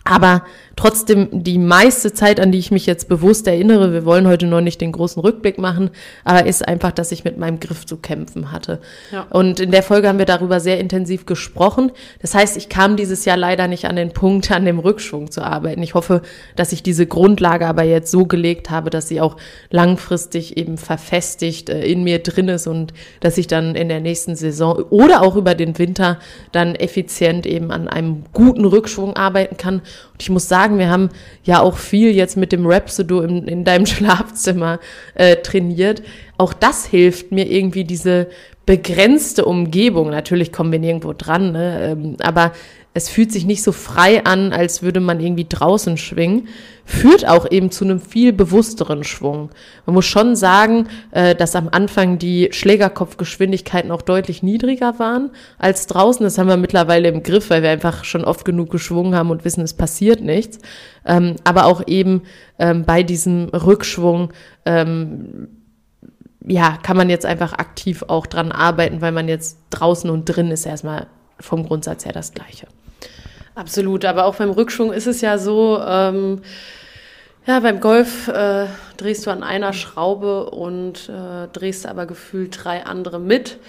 Aber 0.03 0.43
trotzdem 0.75 1.29
die 1.31 1.59
meiste 1.59 2.13
Zeit, 2.13 2.39
an 2.39 2.51
die 2.51 2.57
ich 2.57 2.71
mich 2.71 2.85
jetzt 2.85 3.07
bewusst 3.07 3.47
erinnere, 3.47 3.93
wir 3.93 4.05
wollen 4.05 4.27
heute 4.27 4.47
noch 4.47 4.59
nicht 4.59 4.81
den 4.81 4.91
großen 4.91 5.21
Rückblick 5.21 5.57
machen, 5.57 5.91
aber 6.25 6.45
ist 6.45 6.67
einfach, 6.67 6.91
dass 6.91 7.11
ich 7.11 7.23
mit 7.23 7.37
meinem 7.37 7.59
Griff 7.59 7.85
zu 7.85 7.97
kämpfen 7.97 8.51
hatte. 8.51 8.79
Ja. 9.11 9.27
Und 9.29 9.59
in 9.59 9.71
der 9.71 9.83
Folge 9.83 10.09
haben 10.09 10.17
wir 10.17 10.25
darüber 10.25 10.59
sehr 10.59 10.79
intensiv 10.79 11.25
gesprochen. 11.25 11.91
Das 12.21 12.35
heißt, 12.35 12.57
ich 12.57 12.69
kam 12.69 12.97
dieses 12.97 13.23
Jahr 13.23 13.37
leider 13.37 13.67
nicht 13.67 13.85
an 13.85 13.95
den 13.95 14.11
Punkt, 14.11 14.51
an 14.51 14.65
dem 14.65 14.79
Rückschwung 14.79 15.31
zu 15.31 15.41
arbeiten. 15.41 15.81
Ich 15.83 15.93
hoffe, 15.93 16.21
dass 16.55 16.73
ich 16.73 16.83
diese 16.83 17.05
Grundlage 17.05 17.67
aber 17.67 17.83
jetzt 17.83 18.11
so 18.11 18.25
gelegt 18.25 18.69
habe, 18.69 18.89
dass 18.89 19.07
sie 19.07 19.21
auch 19.21 19.37
langfristig 19.69 20.57
eben 20.57 20.77
verfestigt 20.77 21.69
äh, 21.69 21.85
in 21.85 22.03
mir 22.03 22.19
drin 22.19 22.49
ist 22.49 22.67
und 22.67 22.93
dass 23.19 23.37
ich 23.37 23.47
dann 23.47 23.75
in 23.75 23.89
der 23.89 24.01
nächsten 24.01 24.35
Saison 24.35 24.83
oder 24.89 25.21
auch 25.21 25.35
über 25.35 25.55
den 25.55 25.77
Winter 25.77 26.19
dann 26.51 26.75
effizient 26.75 27.45
eben 27.45 27.71
an 27.71 27.87
einem 27.87 28.23
guten 28.33 28.65
Rückschwung 28.65 29.15
arbeiten 29.15 29.55
kann. 29.57 29.81
Und 30.11 30.21
ich 30.21 30.29
muss 30.29 30.47
sagen, 30.47 30.77
wir 30.77 30.89
haben 30.89 31.09
ja 31.43 31.59
auch 31.59 31.77
viel 31.77 32.11
jetzt 32.11 32.37
mit 32.37 32.51
dem 32.51 32.65
Rhapsody 32.65 33.17
in, 33.19 33.47
in 33.47 33.63
deinem 33.63 33.85
Schlafzimmer 33.87 34.79
äh, 35.15 35.37
trainiert. 35.37 36.03
Auch 36.37 36.53
das 36.53 36.85
hilft 36.85 37.31
mir 37.31 37.49
irgendwie 37.49 37.83
diese 37.83 38.27
begrenzte 38.65 39.45
Umgebung. 39.45 40.09
Natürlich 40.09 40.51
kommen 40.51 40.71
wir 40.71 40.79
nirgendwo 40.79 41.13
dran, 41.13 41.51
ne? 41.51 41.91
ähm, 41.91 42.17
aber 42.21 42.53
es 42.95 43.09
fühlt 43.09 43.31
sich 43.31 43.45
nicht 43.45 43.63
so 43.63 43.71
frei 43.71 44.23
an, 44.23 44.53
als 44.53 44.83
würde 44.83 44.99
man 44.99 45.19
irgendwie 45.19 45.47
draußen 45.49 45.97
schwingen. 45.97 46.47
Führt 46.85 47.27
auch 47.27 47.49
eben 47.49 47.71
zu 47.71 47.85
einem 47.85 47.99
viel 47.99 48.33
bewussteren 48.33 49.03
Schwung. 49.03 49.49
Man 49.85 49.95
muss 49.95 50.05
schon 50.05 50.35
sagen, 50.35 50.89
äh, 51.11 51.33
dass 51.33 51.55
am 51.55 51.69
Anfang 51.71 52.19
die 52.19 52.49
Schlägerkopfgeschwindigkeiten 52.51 53.89
auch 53.89 54.03
deutlich 54.03 54.43
niedriger 54.43 54.99
waren 54.99 55.31
als 55.57 55.87
draußen. 55.87 56.23
Das 56.23 56.37
haben 56.37 56.49
wir 56.49 56.57
mittlerweile 56.57 57.07
im 57.07 57.23
Griff, 57.23 57.49
weil 57.49 57.63
wir 57.63 57.71
einfach 57.71 58.03
schon 58.03 58.25
oft 58.25 58.45
genug 58.45 58.69
geschwungen 58.69 59.15
haben 59.15 59.31
und 59.31 59.43
wissen, 59.43 59.61
es 59.61 59.73
passiert 59.73 60.21
nichts. 60.21 60.59
Ähm, 61.05 61.37
aber 61.45 61.65
auch 61.65 61.87
eben 61.87 62.23
ähm, 62.59 62.83
bei 62.85 63.01
diesem 63.01 63.45
Rückschwung 63.45 64.33
ähm, 64.65 65.47
ja, 66.45 66.77
kann 66.83 66.97
man 66.97 67.09
jetzt 67.09 67.25
einfach 67.25 67.53
aktiv 67.53 68.03
auch 68.07 68.27
dran 68.27 68.51
arbeiten, 68.51 69.01
weil 69.01 69.13
man 69.13 69.29
jetzt 69.29 69.57
draußen 69.69 70.09
und 70.09 70.25
drin 70.25 70.51
ist 70.51 70.65
erstmal 70.65 71.07
vom 71.39 71.65
Grundsatz 71.65 72.05
her 72.05 72.13
das 72.13 72.33
Gleiche. 72.33 72.67
Absolut, 73.55 74.05
aber 74.05 74.25
auch 74.25 74.35
beim 74.35 74.49
Rückschwung 74.49 74.91
ist 74.91 75.07
es 75.07 75.21
ja 75.21 75.37
so, 75.37 75.79
ähm, 75.85 76.41
ja, 77.45 77.59
beim 77.59 77.79
Golf 77.79 78.27
äh, 78.29 78.67
drehst 78.97 79.25
du 79.25 79.31
an 79.31 79.43
einer 79.43 79.73
Schraube 79.73 80.49
und 80.49 81.09
äh, 81.09 81.47
drehst 81.51 81.85
aber 81.85 82.05
gefühlt 82.05 82.63
drei 82.63 82.85
andere 82.85 83.19
mit. 83.19 83.59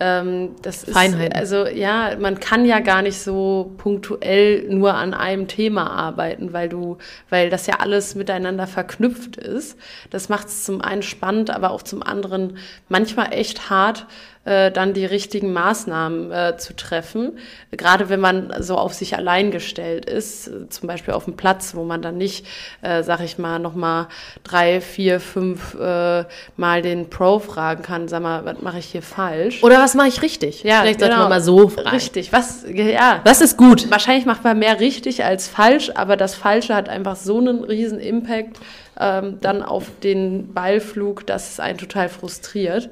Ähm, 0.00 0.56
das 0.62 0.82
ist, 0.82 0.92
Feinheiten. 0.92 1.38
also 1.38 1.66
ja, 1.66 2.16
man 2.18 2.40
kann 2.40 2.64
ja 2.64 2.80
gar 2.80 3.02
nicht 3.02 3.18
so 3.18 3.72
punktuell 3.76 4.66
nur 4.68 4.94
an 4.94 5.14
einem 5.14 5.46
Thema 5.46 5.88
arbeiten, 5.88 6.52
weil 6.52 6.68
du, 6.68 6.98
weil 7.30 7.48
das 7.48 7.68
ja 7.68 7.76
alles 7.78 8.16
miteinander 8.16 8.66
verknüpft 8.66 9.36
ist. 9.36 9.78
Das 10.10 10.28
macht 10.28 10.48
es 10.48 10.64
zum 10.64 10.80
einen 10.80 11.02
spannend, 11.02 11.50
aber 11.50 11.70
auch 11.70 11.82
zum 11.82 12.02
anderen 12.02 12.58
manchmal 12.88 13.32
echt 13.32 13.70
hart, 13.70 14.06
äh, 14.44 14.70
dann 14.70 14.92
die 14.92 15.06
richtigen 15.06 15.52
Maßnahmen 15.52 16.32
äh, 16.32 16.56
zu 16.56 16.74
treffen. 16.74 17.38
Gerade 17.70 18.08
wenn 18.08 18.20
man 18.20 18.52
so 18.60 18.76
auf 18.76 18.92
sich 18.94 19.16
allein 19.16 19.50
gestellt 19.50 20.04
ist, 20.04 20.48
äh, 20.48 20.68
zum 20.68 20.86
Beispiel 20.86 21.14
auf 21.14 21.24
dem 21.24 21.36
Platz, 21.36 21.74
wo 21.74 21.84
man 21.84 22.02
dann 22.02 22.18
nicht, 22.18 22.46
äh, 22.82 23.02
sag 23.02 23.20
ich 23.20 23.38
mal, 23.38 23.58
nochmal 23.58 24.08
drei, 24.42 24.80
vier, 24.80 25.20
fünf 25.20 25.74
äh, 25.74 26.24
Mal 26.56 26.82
den 26.82 27.10
Pro 27.10 27.38
fragen 27.38 27.82
kann, 27.82 28.08
sag 28.08 28.22
mal, 28.22 28.44
was 28.44 28.60
mache 28.60 28.78
ich 28.78 28.86
hier 28.86 29.02
falsch? 29.02 29.62
Oder 29.62 29.78
was 29.78 29.94
mache 29.94 30.08
ich 30.08 30.22
richtig? 30.22 30.60
Vielleicht 30.60 31.00
sollte 31.00 31.16
man 31.16 31.28
mal 31.28 31.40
so 31.40 31.68
fragen. 31.68 31.88
Richtig, 31.88 32.32
was, 32.32 32.64
ja. 32.68 33.20
Was 33.24 33.40
ist 33.40 33.56
gut? 33.56 33.90
Wahrscheinlich 33.90 34.26
macht 34.26 34.44
man 34.44 34.58
mehr 34.58 34.80
richtig 34.80 35.24
als 35.24 35.48
falsch, 35.48 35.90
aber 35.94 36.16
das 36.16 36.34
Falsche 36.34 36.74
hat 36.74 36.88
einfach 36.88 37.16
so 37.16 37.38
einen 37.38 37.64
riesen 37.64 37.98
Impact 37.98 38.58
ähm, 38.98 39.38
dann 39.40 39.62
auf 39.62 39.86
den 40.02 40.52
Ballflug, 40.52 41.26
dass 41.26 41.52
es 41.52 41.60
einen 41.60 41.78
total 41.78 42.08
frustriert. 42.08 42.90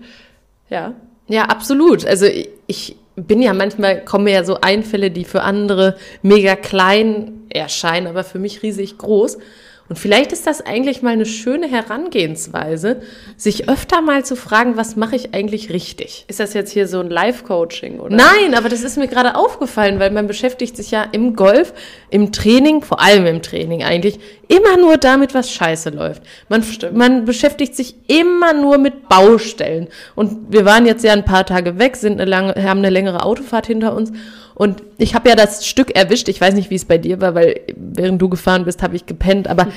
Ja. 0.69 0.95
Ja, 1.29 1.45
absolut. 1.45 2.05
Also 2.05 2.27
ich, 2.67 2.97
bin 3.17 3.43
ja 3.43 3.53
manchmal, 3.53 4.05
kommen 4.05 4.25
mir 4.25 4.33
ja 4.33 4.45
so 4.45 4.61
Einfälle, 4.61 5.11
die 5.11 5.25
für 5.25 5.43
andere 5.43 5.97
mega 6.23 6.57
klein 6.57 7.43
erscheinen, 7.51 8.07
aber 8.07 8.25
für 8.25 8.39
mich 8.39 8.63
riesig 8.63 8.99
groß. 8.99 9.39
Und 9.89 9.99
vielleicht 9.99 10.33
ist 10.33 10.47
das 10.47 10.65
eigentlich 10.65 11.03
mal 11.03 11.11
eine 11.11 11.27
schöne 11.27 11.69
Herangehensweise, 11.69 13.03
sich 13.37 13.69
öfter 13.69 14.01
mal 14.01 14.25
zu 14.25 14.37
fragen, 14.37 14.77
was 14.77 14.97
mache 14.97 15.17
ich 15.17 15.35
eigentlich 15.35 15.71
richtig? 15.71 16.25
Ist 16.29 16.41
das 16.41 16.55
jetzt 16.55 16.73
hier 16.73 16.89
so 16.89 17.01
ein 17.01 17.11
Live-Coaching, 17.11 18.01
oder? 18.01 18.17
Nein, 18.17 18.55
aber 18.55 18.69
das 18.69 18.83
ist 18.83 18.97
mir 18.97 19.09
gerade 19.09 19.35
aufgefallen, 19.35 19.99
weil 19.99 20.11
man 20.11 20.27
beschäftigt 20.27 20.77
sich 20.77 20.91
ja 20.91 21.03
im 21.13 21.37
Golf, 21.37 21.75
im 22.11 22.33
Training, 22.33 22.83
vor 22.83 23.01
allem 23.01 23.27
im 23.27 23.43
Training 23.43 23.83
eigentlich, 23.83 24.19
immer 24.49 24.77
nur 24.77 24.97
damit, 24.97 25.35
was 25.35 25.51
scheiße 25.51 25.91
läuft. 25.91 26.23
Man, 26.49 26.65
man 26.93 27.25
beschäftigt 27.25 27.75
sich 27.75 27.95
immer 28.07 28.53
nur 28.53 28.79
mit 28.79 29.09
Baustellen. 29.09 29.89
Und 30.15 30.53
wir 30.53 30.65
waren 30.65 30.87
jetzt 30.87 31.05
ja 31.05 31.13
ein 31.13 31.25
paar 31.25 31.45
Tage 31.45 31.79
weg, 31.79 31.97
sind 31.97 32.21
eine 32.21 32.31
lange, 32.31 32.55
haben 32.63 32.79
eine 32.79 32.91
längere 32.91 33.25
Autofahrt 33.25 33.67
hinter 33.67 33.95
uns. 33.95 34.13
Und 34.55 34.83
ich 34.99 35.15
habe 35.15 35.29
ja 35.29 35.37
das 35.37 35.67
Stück 35.67 35.97
erwischt. 35.97 36.29
Ich 36.29 36.41
weiß 36.41 36.55
nicht, 36.55 36.71
wie 36.71 36.75
es 36.75 36.85
bei 36.85 36.99
dir 36.99 37.21
war, 37.21 37.35
weil 37.35 37.61
während 37.77 38.21
du 38.21 38.29
gefahren 38.29 38.65
bist, 38.65 38.83
habe 38.83 38.97
ich 38.97 39.07
gepennt. 39.07 39.49
Aber 39.49 39.69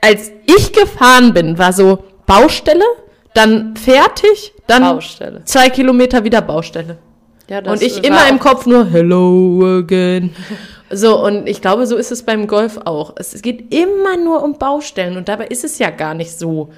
als 0.00 0.30
ich 0.46 0.72
gefahren 0.72 1.32
bin, 1.34 1.58
war 1.58 1.72
so 1.72 2.04
Baustelle, 2.26 2.84
dann 3.34 3.76
fertig, 3.76 4.52
dann 4.66 4.82
Baustelle. 4.82 5.44
zwei 5.44 5.70
Kilometer 5.70 6.24
wieder 6.24 6.42
Baustelle. 6.42 6.98
Ja, 7.48 7.62
das 7.62 7.72
Und 7.72 7.82
ich 7.82 8.04
immer 8.04 8.28
im 8.28 8.38
Kopf 8.38 8.66
nur 8.66 8.84
Hello 8.86 9.78
again. 9.78 10.34
So, 10.90 11.22
und 11.22 11.46
ich 11.46 11.60
glaube, 11.60 11.86
so 11.86 11.96
ist 11.96 12.12
es 12.12 12.22
beim 12.22 12.46
Golf 12.46 12.78
auch. 12.84 13.12
Es 13.16 13.42
geht 13.42 13.74
immer 13.74 14.16
nur 14.16 14.42
um 14.42 14.54
Baustellen 14.54 15.18
und 15.18 15.28
dabei 15.28 15.48
ist 15.48 15.62
es 15.62 15.78
ja 15.78 15.90
gar 15.90 16.14
nicht 16.14 16.32
so 16.32 16.70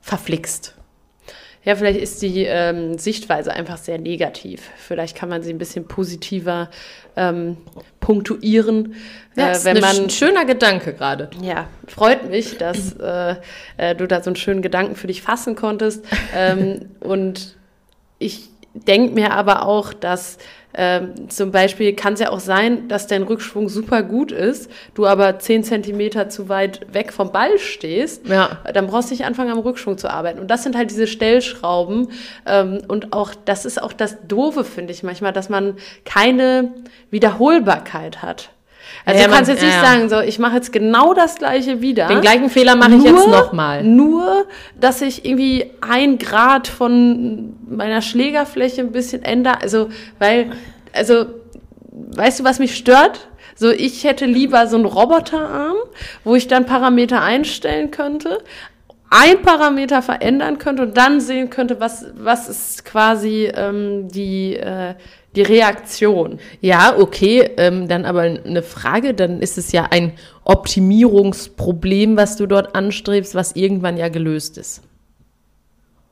verflixt. 0.00 0.74
Ja, 1.68 1.76
vielleicht 1.76 2.00
ist 2.00 2.22
die 2.22 2.44
ähm, 2.44 2.96
Sichtweise 2.96 3.52
einfach 3.52 3.76
sehr 3.76 3.98
negativ. 3.98 4.70
Vielleicht 4.78 5.14
kann 5.14 5.28
man 5.28 5.42
sie 5.42 5.50
ein 5.52 5.58
bisschen 5.58 5.86
positiver 5.86 6.70
ähm, 7.14 7.58
punktuieren, 8.00 8.94
Ja, 9.36 9.48
äh, 9.48 9.52
ist 9.52 9.66
wenn 9.66 9.76
ein 9.76 9.82
man 9.82 9.96
sch- 10.08 10.10
schöner 10.12 10.46
Gedanke 10.46 10.94
gerade. 10.94 11.28
Ja, 11.42 11.66
freut 11.86 12.30
mich, 12.30 12.56
dass 12.56 12.94
äh, 12.94 13.34
äh, 13.76 13.94
du 13.94 14.06
da 14.08 14.22
so 14.22 14.30
einen 14.30 14.36
schönen 14.36 14.62
Gedanken 14.62 14.96
für 14.96 15.08
dich 15.08 15.20
fassen 15.20 15.56
konntest. 15.56 16.06
ähm, 16.34 16.86
und 17.00 17.58
ich, 18.18 18.48
denke 18.72 19.12
mir 19.12 19.32
aber 19.32 19.66
auch, 19.66 19.92
dass 19.92 20.38
ähm, 20.80 21.28
zum 21.28 21.50
Beispiel 21.50 21.92
kann 21.92 22.12
es 22.12 22.20
ja 22.20 22.30
auch 22.30 22.38
sein, 22.38 22.86
dass 22.86 23.08
dein 23.08 23.24
Rückschwung 23.24 23.68
super 23.68 24.04
gut 24.04 24.30
ist, 24.30 24.70
du 24.94 25.06
aber 25.06 25.40
zehn 25.40 25.64
Zentimeter 25.64 26.28
zu 26.28 26.48
weit 26.48 26.86
weg 26.94 27.12
vom 27.12 27.32
Ball 27.32 27.58
stehst, 27.58 28.28
ja. 28.28 28.58
dann 28.72 28.86
brauchst 28.86 29.10
du 29.10 29.14
nicht 29.14 29.24
anfangen, 29.24 29.50
am 29.50 29.58
Rückschwung 29.58 29.98
zu 29.98 30.08
arbeiten. 30.08 30.38
Und 30.38 30.52
das 30.52 30.62
sind 30.62 30.76
halt 30.76 30.90
diese 30.90 31.08
Stellschrauben. 31.08 32.12
Ähm, 32.46 32.82
und 32.86 33.12
auch, 33.12 33.34
das 33.44 33.64
ist 33.64 33.82
auch 33.82 33.92
das 33.92 34.18
Doofe, 34.28 34.62
finde 34.62 34.92
ich 34.92 35.02
manchmal, 35.02 35.32
dass 35.32 35.48
man 35.48 35.74
keine 36.04 36.72
Wiederholbarkeit 37.10 38.22
hat. 38.22 38.50
Also 39.04 39.20
ja, 39.20 39.26
du 39.26 39.32
kannst 39.34 39.48
man, 39.48 39.56
jetzt 39.56 39.64
nicht 39.64 39.76
ja, 39.76 39.84
sagen, 39.84 40.08
so 40.08 40.20
ich 40.20 40.38
mache 40.38 40.56
jetzt 40.56 40.72
genau 40.72 41.14
das 41.14 41.36
gleiche 41.36 41.80
wieder. 41.80 42.08
Den 42.08 42.20
gleichen 42.20 42.50
Fehler 42.50 42.76
mache 42.76 42.94
ich 42.94 43.04
jetzt 43.04 43.28
nochmal. 43.28 43.82
Nur, 43.82 44.46
dass 44.78 45.00
ich 45.02 45.24
irgendwie 45.24 45.70
ein 45.80 46.18
Grad 46.18 46.68
von 46.68 47.54
meiner 47.68 48.02
Schlägerfläche 48.02 48.82
ein 48.82 48.92
bisschen 48.92 49.22
ändere. 49.22 49.62
Also, 49.62 49.88
weil, 50.18 50.52
also, 50.92 51.26
weißt 51.92 52.40
du, 52.40 52.44
was 52.44 52.58
mich 52.58 52.76
stört? 52.76 53.28
So, 53.54 53.70
ich 53.70 54.04
hätte 54.04 54.24
lieber 54.24 54.66
so 54.68 54.76
einen 54.76 54.84
Roboterarm, 54.84 55.76
wo 56.22 56.36
ich 56.36 56.46
dann 56.46 56.64
Parameter 56.64 57.22
einstellen 57.22 57.90
könnte, 57.90 58.38
ein 59.10 59.42
Parameter 59.42 60.02
verändern 60.02 60.58
könnte 60.58 60.82
und 60.82 60.96
dann 60.96 61.20
sehen 61.20 61.50
könnte, 61.50 61.80
was, 61.80 62.06
was 62.14 62.48
ist 62.48 62.84
quasi 62.84 63.50
ähm, 63.54 64.08
die, 64.08 64.54
äh, 64.54 64.94
die 65.36 65.42
Reaktion. 65.42 66.38
Ja, 66.60 66.96
okay, 66.96 67.50
ähm, 67.56 67.88
dann 67.88 68.04
aber 68.04 68.22
eine 68.22 68.62
Frage, 68.62 69.14
dann 69.14 69.40
ist 69.40 69.58
es 69.58 69.72
ja 69.72 69.86
ein 69.90 70.12
Optimierungsproblem, 70.44 72.16
was 72.16 72.36
du 72.36 72.46
dort 72.46 72.74
anstrebst, 72.74 73.34
was 73.34 73.52
irgendwann 73.52 73.96
ja 73.96 74.08
gelöst 74.08 74.58
ist. 74.58 74.82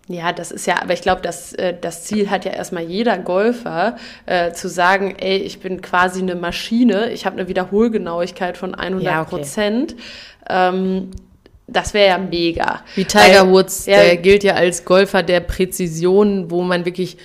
Ja, 0.09 0.33
das 0.33 0.53
ist 0.53 0.67
ja, 0.67 0.81
aber 0.81 0.93
ich 0.93 1.03
glaube, 1.03 1.21
das, 1.23 1.53
äh, 1.55 1.75
das 1.81 2.05
Ziel 2.05 2.31
hat 2.31 2.45
ja 2.45 2.53
erstmal 2.53 2.85
jeder 2.85 3.19
Golfer, 3.19 3.97
äh, 4.27 4.53
zu 4.53 4.69
sagen, 4.69 5.17
ey, 5.19 5.39
ich 5.39 5.59
bin 5.59 5.81
quasi 5.83 6.21
eine 6.21 6.37
Maschine, 6.37 7.11
ich 7.11 7.27
habe 7.27 7.39
eine 7.39 7.49
Wiederholgenauigkeit 7.49 8.57
von 8.57 8.75
100 8.75 9.29
Prozent. 9.29 9.97
Ja, 10.49 10.69
okay. 10.71 10.77
ähm, 10.77 11.11
das 11.67 11.95
wäre 11.95 12.11
ja 12.11 12.19
mega. 12.19 12.83
Wie 12.95 13.05
Tiger 13.05 13.51
Woods, 13.51 13.87
ja, 13.87 13.97
der 13.97 14.17
gilt 14.19 14.45
ja 14.45 14.55
als 14.55 14.85
Golfer 14.85 15.25
der 15.25 15.41
Präzision, 15.41 16.53
wo 16.53 16.63
man 16.63 16.85
wirklich, 16.85 17.17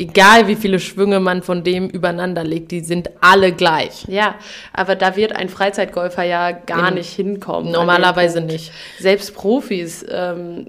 egal 0.00 0.48
wie 0.48 0.56
viele 0.56 0.80
Schwünge 0.80 1.20
man 1.20 1.42
von 1.42 1.62
dem 1.62 1.88
übereinander 1.88 2.42
legt, 2.42 2.70
die 2.70 2.80
sind 2.80 3.10
alle 3.20 3.52
gleich. 3.52 4.06
Ja, 4.08 4.36
aber 4.72 4.96
da 4.96 5.14
wird 5.14 5.36
ein 5.36 5.50
Freizeitgolfer 5.50 6.22
ja 6.22 6.52
gar 6.52 6.88
In, 6.88 6.94
nicht 6.94 7.12
hinkommen. 7.12 7.70
Normalerweise 7.70 8.40
nicht. 8.40 8.72
Selbst 8.98 9.34
Profis 9.34 10.04
ähm, 10.10 10.68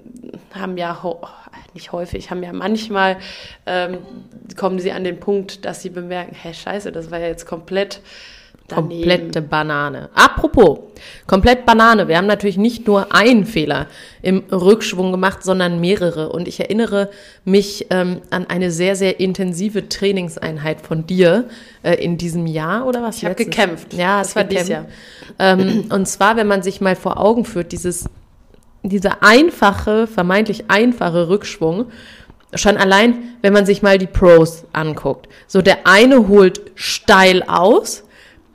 haben 0.54 0.76
ja 0.76 1.02
nicht 1.72 1.92
häufig, 1.92 2.30
haben 2.30 2.42
ja 2.42 2.52
manchmal, 2.52 3.16
ähm, 3.64 3.98
kommen 4.56 4.78
sie 4.78 4.92
an 4.92 5.02
den 5.02 5.18
Punkt, 5.18 5.64
dass 5.64 5.80
sie 5.80 5.88
bemerken, 5.88 6.34
hä, 6.34 6.52
scheiße, 6.52 6.92
das 6.92 7.10
war 7.10 7.18
ja 7.18 7.28
jetzt 7.28 7.46
komplett 7.46 8.02
Daneben. 8.68 8.88
Komplette 8.88 9.42
Banane. 9.42 10.08
Apropos, 10.14 10.78
komplett 11.26 11.66
Banane. 11.66 12.08
Wir 12.08 12.16
haben 12.16 12.26
natürlich 12.26 12.56
nicht 12.56 12.86
nur 12.86 13.14
einen 13.14 13.44
Fehler 13.44 13.86
im 14.22 14.44
Rückschwung 14.50 15.10
gemacht, 15.10 15.42
sondern 15.42 15.80
mehrere. 15.80 16.30
Und 16.30 16.48
ich 16.48 16.60
erinnere 16.60 17.10
mich 17.44 17.86
ähm, 17.90 18.22
an 18.30 18.46
eine 18.46 18.70
sehr, 18.70 18.96
sehr 18.96 19.20
intensive 19.20 19.88
Trainingseinheit 19.88 20.80
von 20.80 21.06
dir 21.06 21.48
äh, 21.82 21.94
in 22.02 22.16
diesem 22.16 22.46
Jahr 22.46 22.86
oder 22.86 23.02
was? 23.02 23.18
Ich 23.18 23.24
habe 23.24 23.34
gekämpft. 23.34 23.92
Ja, 23.94 24.18
das 24.18 24.36
war 24.36 24.44
dieses 24.44 24.68
Jahr. 24.68 24.86
Ähm, 25.38 25.86
und 25.90 26.06
zwar, 26.06 26.36
wenn 26.36 26.46
man 26.46 26.62
sich 26.62 26.80
mal 26.80 26.96
vor 26.96 27.18
Augen 27.20 27.44
führt, 27.44 27.72
dieses, 27.72 28.08
dieser 28.82 29.22
einfache, 29.22 30.06
vermeintlich 30.06 30.64
einfache 30.68 31.28
Rückschwung, 31.28 31.86
Schon 32.54 32.76
allein, 32.76 33.36
wenn 33.40 33.54
man 33.54 33.64
sich 33.64 33.80
mal 33.80 33.96
die 33.96 34.06
Pros 34.06 34.64
anguckt. 34.72 35.26
So 35.46 35.62
der 35.62 35.86
eine 35.86 36.28
holt 36.28 36.60
steil 36.74 37.42
aus, 37.44 38.04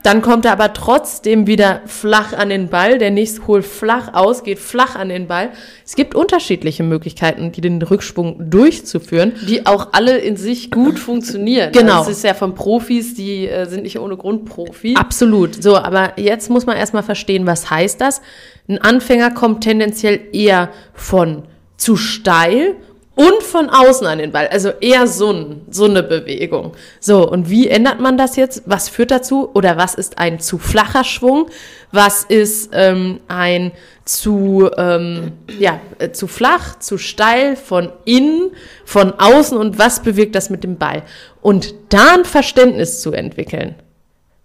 dann 0.04 0.22
kommt 0.22 0.46
er 0.46 0.52
aber 0.52 0.74
trotzdem 0.74 1.48
wieder 1.48 1.82
flach 1.86 2.34
an 2.34 2.50
den 2.50 2.70
Ball. 2.70 2.98
Der 2.98 3.12
nächste 3.12 3.46
holt 3.48 3.66
flach 3.66 4.14
aus, 4.14 4.44
geht 4.44 4.60
flach 4.60 4.96
an 4.96 5.10
den 5.10 5.28
Ball. 5.28 5.50
Es 5.86 5.96
gibt 5.96 6.16
unterschiedliche 6.16 6.84
Möglichkeiten, 6.84 7.52
die 7.52 7.62
den 7.62 7.82
Rückschwung 7.82 8.50
durchzuführen. 8.50 9.34
Die 9.48 9.66
auch 9.66 9.90
alle 9.94 10.18
in 10.18 10.38
sich 10.38 10.72
gut 10.72 11.00
funktionieren. 11.00 11.72
Genau. 11.72 12.00
Das 12.00 12.10
ist 12.10 12.24
ja 12.24 12.34
von 12.34 12.56
Profis, 12.56 13.16
die 13.16 13.48
äh, 13.48 13.66
sind 13.66 13.84
nicht 13.84 14.00
ohne 14.00 14.18
Grund 14.18 14.46
Profi. 14.46 14.96
Absolut. 14.96 15.62
So, 15.62 15.76
aber 15.76 16.14
jetzt 16.18 16.50
muss 16.50 16.66
man 16.66 16.78
erstmal 16.78 17.04
verstehen, 17.04 17.46
was 17.46 17.70
heißt 17.70 18.00
das? 18.00 18.22
Ein 18.70 18.78
Anfänger 18.78 19.32
kommt 19.32 19.64
tendenziell 19.64 20.20
eher 20.32 20.70
von 20.94 21.44
zu 21.76 21.96
steil 21.96 22.76
und 23.18 23.42
von 23.42 23.70
außen 23.70 24.06
an 24.06 24.20
den 24.20 24.32
Ball. 24.32 24.48
Also 24.48 24.70
eher 24.80 25.08
so, 25.08 25.32
ein, 25.32 25.62
so 25.72 25.86
eine 25.86 26.04
Bewegung. 26.04 26.74
So, 27.00 27.28
und 27.28 27.50
wie 27.50 27.68
ändert 27.68 28.00
man 28.00 28.16
das 28.16 28.36
jetzt? 28.36 28.62
Was 28.68 28.90
führt 28.90 29.10
dazu? 29.10 29.50
Oder 29.56 29.76
was 29.76 29.96
ist 29.96 30.20
ein 30.20 30.40
zu 30.40 30.60
flacher 30.60 31.04
Schwung? 31.04 31.50
Was 31.92 32.24
ist 32.24 32.70
ähm, 32.74 33.20
ein 33.28 33.72
zu, 34.06 34.70
ähm, 34.78 35.32
ja, 35.58 35.80
äh, 35.98 36.12
zu 36.12 36.28
flach, 36.28 36.78
zu 36.78 37.00
steil, 37.00 37.56
von 37.56 37.92
innen, 38.06 38.52
von 38.86 39.14
außen 39.14 39.58
und 39.58 39.80
was 39.80 40.04
bewirkt 40.04 40.36
das 40.36 40.52
mit 40.52 40.64
dem 40.64 40.78
Ball? 40.78 41.02
Und 41.42 41.74
da 41.90 42.14
ein 42.14 42.24
Verständnis 42.24 43.02
zu 43.02 43.14
entwickeln. 43.14 43.76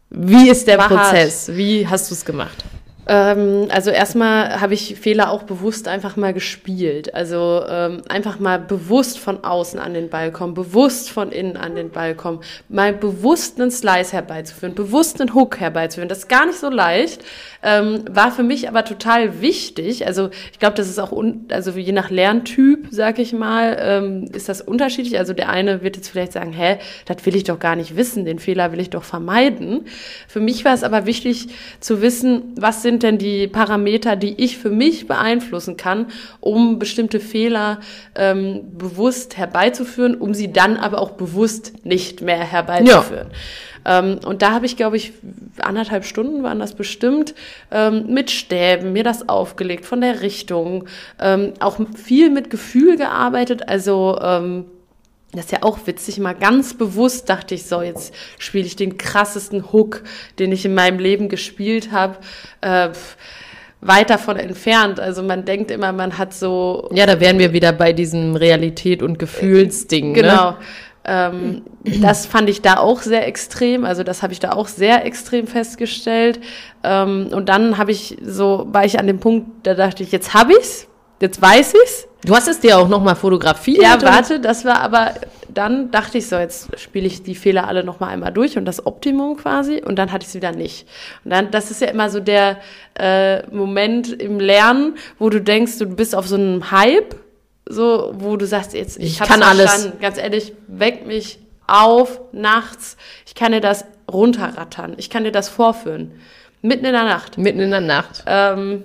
Wie 0.09 0.49
ist 0.49 0.67
der 0.67 0.79
War 0.79 0.89
Prozess? 0.89 1.49
Hart. 1.49 1.59
Wie 1.59 1.87
hast 1.87 2.11
du 2.11 2.15
es 2.15 2.25
gemacht? 2.25 2.65
Ähm, 3.07 3.67
also 3.71 3.91
erstmal 3.91 4.61
habe 4.61 4.75
ich 4.75 4.97
Fehler 4.97 5.31
auch 5.31 5.43
bewusst 5.43 5.89
einfach 5.89 6.17
mal 6.17 6.33
gespielt. 6.33 7.15
Also 7.15 7.63
ähm, 7.69 8.03
einfach 8.09 8.39
mal 8.39 8.59
bewusst 8.59 9.19
von 9.19 9.43
außen 9.43 9.81
an 9.81 9.95
den 9.95 10.09
Ball 10.09 10.31
kommen, 10.31 10.55
bewusst 10.55 11.11
von 11.11 11.33
innen 11.33 11.57
an 11.57 11.75
den 11.75 11.91
Ball 11.91 12.15
kommen, 12.15 12.41
mal 12.69 12.93
bewusst 12.93 13.61
einen 13.61 13.71
Slice 13.71 14.13
herbeizuführen, 14.13 14.75
bewusst 14.75 15.21
einen 15.21 15.35
Hook 15.35 15.59
herbeizuführen. 15.59 16.09
Das 16.09 16.19
ist 16.19 16.29
gar 16.29 16.47
nicht 16.47 16.59
so 16.59 16.69
leicht, 16.69 17.25
ähm, 17.63 18.05
war 18.11 18.31
für 18.31 18.45
mich 18.45 18.69
aber 18.69 18.85
total 18.85 19.41
wichtig. 19.41 20.07
Also 20.07 20.31
ich 20.53 20.59
glaube, 20.59 20.77
das 20.77 20.89
ist 20.89 21.01
auch, 21.01 21.13
un 21.13 21.47
also 21.51 21.73
je 21.73 21.93
nach 21.93 22.11
Lerntyp, 22.11 22.89
sag 22.91 23.19
ich 23.19 23.33
mal, 23.33 23.77
ähm, 23.81 24.29
ist 24.33 24.49
das 24.49 24.61
unterschiedlich. 24.61 25.19
Also 25.19 25.33
der 25.33 25.49
eine 25.49 25.83
wird 25.83 25.97
jetzt 25.97 26.09
vielleicht 26.09 26.33
sagen, 26.33 26.53
hä, 26.53 26.79
das 27.07 27.25
will 27.27 27.35
ich 27.35 27.45
doch 27.45 27.59
gar 27.59 27.75
nicht 27.75 27.97
wissen, 27.97 28.25
den 28.25 28.39
Fehler 28.39 28.71
will 28.73 28.81
ich 28.81 28.91
doch 28.91 29.05
vermeiden. 29.05 29.87
Für 30.29 30.41
mich 30.41 30.65
war 30.65 30.75
es 30.75 30.85
aber 30.85 31.07
wichtig 31.07 31.49
zu 31.81 32.01
wissen, 32.01 32.53
was 32.57 32.83
sind 32.83 32.92
sind 32.93 33.03
denn 33.03 33.19
die 33.19 33.49
Parameter, 33.49 34.17
die 34.17 34.35
ich 34.43 34.59
für 34.59 34.69
mich 34.69 35.07
beeinflussen 35.07 35.77
kann, 35.79 36.07
um 36.41 36.79
bestimmte 36.79 37.21
Fehler 37.21 37.81
ähm, 38.15 38.61
bewusst 38.77 39.39
herbeizuführen, 39.39 40.15
um 40.15 40.35
sie 40.35 40.53
dann 40.53 40.77
aber 40.77 41.01
auch 41.01 41.13
bewusst 41.13 41.87
nicht 41.87 42.21
mehr 42.21 42.41
herbeizuführen. 42.41 43.29
Ja. 43.85 43.99
Ähm, 43.99 44.21
und 44.25 44.43
da 44.43 44.53
habe 44.53 44.67
ich, 44.67 44.77
glaube 44.77 44.97
ich, 44.97 45.13
anderthalb 45.61 46.05
Stunden 46.05 46.43
waren 46.43 46.61
das 46.61 46.75
bestimmt, 46.75 47.35
ähm, 47.71 48.07
mit 48.09 48.31
Stäben 48.31 48.93
mir 48.93 49.05
das 49.05 49.29
aufgelegt 49.29 49.87
von 49.87 50.03
der 50.03 50.21
Richtung, 50.21 50.85
ähm, 51.19 51.55
auch 51.61 51.79
viel 51.97 52.29
mit 52.29 52.51
Gefühl 52.51 52.97
gearbeitet, 52.99 53.69
also 53.69 54.19
ähm, 54.23 54.67
das 55.33 55.47
ist 55.47 55.53
ja 55.53 55.63
auch 55.63 55.79
witzig, 55.87 56.19
mal 56.19 56.35
ganz 56.35 56.75
bewusst 56.75 57.29
dachte 57.29 57.55
ich 57.55 57.65
so, 57.65 57.81
jetzt 57.81 58.15
spiele 58.39 58.67
ich 58.67 58.77
den 58.77 58.99
krassesten 58.99 59.73
Hook, 59.73 60.03
den 60.39 60.53
ich 60.53 60.65
in 60.65 60.75
meinem 60.75 60.99
Leben 60.99 61.29
gespielt 61.29 61.91
habe. 61.91 62.19
Äh, 62.61 62.91
weit 63.81 64.11
davon 64.11 64.37
entfernt. 64.37 65.01
Also 65.01 65.23
man 65.23 65.45
denkt 65.45 65.71
immer, 65.71 65.93
man 65.93 66.19
hat 66.19 66.35
so. 66.35 66.89
Ja, 66.93 67.07
da 67.07 67.19
wären 67.19 67.39
wir 67.39 67.53
wieder 67.53 67.73
bei 67.73 67.93
diesem 67.93 68.37
Realität- 68.37 69.03
und 69.03 69.19
Gefühlsding. 69.19 70.13
Ne? 70.13 70.23
Genau. 70.23 70.51
Ne? 70.51 70.57
Ähm, 71.05 71.63
das 72.01 72.27
fand 72.27 72.49
ich 72.49 72.63
da 72.63 72.77
auch 72.77 73.01
sehr 73.01 73.27
extrem. 73.27 73.85
Also 73.85 74.05
das 74.05 74.23
habe 74.23 74.33
ich 74.33 74.39
da 74.39 74.53
auch 74.53 74.69
sehr 74.69 75.05
extrem 75.05 75.47
festgestellt. 75.47 76.41
Ähm, 76.85 77.29
und 77.33 77.49
dann 77.49 77.77
habe 77.77 77.91
ich 77.91 78.19
so, 78.23 78.67
war 78.71 78.85
ich 78.85 78.99
an 79.01 79.07
dem 79.07 79.19
Punkt, 79.19 79.67
da 79.67 79.75
dachte 79.75 80.03
ich, 80.03 80.13
jetzt 80.13 80.33
habe 80.33 80.53
ich's, 80.53 80.87
jetzt 81.21 81.43
weiß 81.43 81.75
ich's. 81.85 82.07
Du 82.25 82.37
hast 82.37 82.47
es 82.47 82.61
dir 82.61 82.79
auch 82.79 82.89
nochmal 82.89 83.17
fotografiert. 83.17 83.83
Ja, 83.83 84.01
warte, 84.01 84.39
das 84.39 84.65
war 84.65 84.81
aber, 84.81 85.15
dann 85.49 85.91
dachte 85.91 86.19
ich 86.19 86.29
so, 86.29 86.37
jetzt 86.37 86.79
spiele 86.79 87.07
ich 87.07 87.23
die 87.25 87.35
Fehler 87.35 87.67
alle 87.67 87.83
nochmal 87.83 88.11
einmal 88.11 88.33
durch 88.33 88.57
und 88.57 88.65
das 88.65 88.87
Optimum 88.87 89.37
quasi 89.37 89.83
und 89.85 89.97
dann 89.97 90.13
hatte 90.13 90.23
ich 90.23 90.29
es 90.29 90.35
wieder 90.35 90.53
nicht. 90.53 90.87
Und 91.25 91.33
dann, 91.33 91.51
das 91.51 91.71
ist 91.71 91.81
ja 91.81 91.89
immer 91.89 92.11
so 92.11 92.21
der 92.21 92.59
äh, 92.99 93.45
Moment 93.49 94.13
im 94.13 94.39
Lernen, 94.39 94.95
wo 95.19 95.31
du 95.31 95.41
denkst, 95.41 95.79
du 95.79 95.87
bist 95.87 96.15
auf 96.15 96.29
so 96.29 96.37
einem 96.37 96.71
Hype, 96.71 97.17
so, 97.67 98.15
wo 98.17 98.37
du 98.37 98.47
sagst, 98.47 98.75
jetzt, 98.75 98.99
ich, 98.99 99.21
ich 99.21 99.27
kann 99.27 99.43
alles. 99.43 99.91
Ganz 100.01 100.19
ehrlich, 100.19 100.53
weck 100.69 101.07
mich 101.07 101.41
auf 101.67 102.21
nachts. 102.33 102.97
Ich 103.27 103.35
kann 103.35 103.53
dir 103.53 103.61
das 103.61 103.85
runterrattern. 104.11 104.95
Ich 104.97 105.11
kann 105.11 105.25
dir 105.25 105.33
das 105.33 105.49
vorführen. 105.49 106.13
Mitten 106.61 106.85
in 106.85 106.93
der 106.93 107.05
Nacht. 107.05 107.39
Mitten 107.39 107.61
in 107.61 107.71
der 107.71 107.81
Nacht. 107.81 108.25
Ähm, 108.27 108.85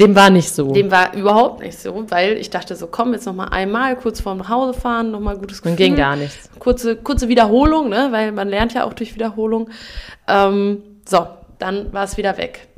dem 0.00 0.16
war 0.16 0.30
nicht 0.30 0.50
so. 0.50 0.72
Dem 0.72 0.90
war 0.90 1.14
überhaupt 1.14 1.60
nicht 1.60 1.78
so, 1.78 2.04
weil 2.08 2.38
ich 2.38 2.50
dachte 2.50 2.74
so, 2.74 2.86
komm, 2.86 3.12
jetzt 3.12 3.26
noch 3.26 3.34
mal 3.34 3.48
einmal 3.48 3.96
kurz 3.96 4.20
vorm 4.20 4.48
Hause 4.48 4.78
fahren, 4.78 5.10
noch 5.10 5.20
mal 5.20 5.36
gutes 5.36 5.62
Gefühl. 5.62 5.76
Dann 5.76 5.86
ging 5.86 5.96
gar 5.96 6.16
nichts. 6.16 6.48
Kurze, 6.58 6.96
kurze 6.96 7.28
Wiederholung, 7.28 7.88
ne, 7.88 8.08
weil 8.10 8.32
man 8.32 8.48
lernt 8.48 8.72
ja 8.74 8.84
auch 8.84 8.94
durch 8.94 9.14
Wiederholung. 9.14 9.70
Ähm, 10.26 10.82
so, 11.06 11.26
dann 11.58 11.92
war 11.92 12.04
es 12.04 12.16
wieder 12.16 12.38
weg. 12.38 12.68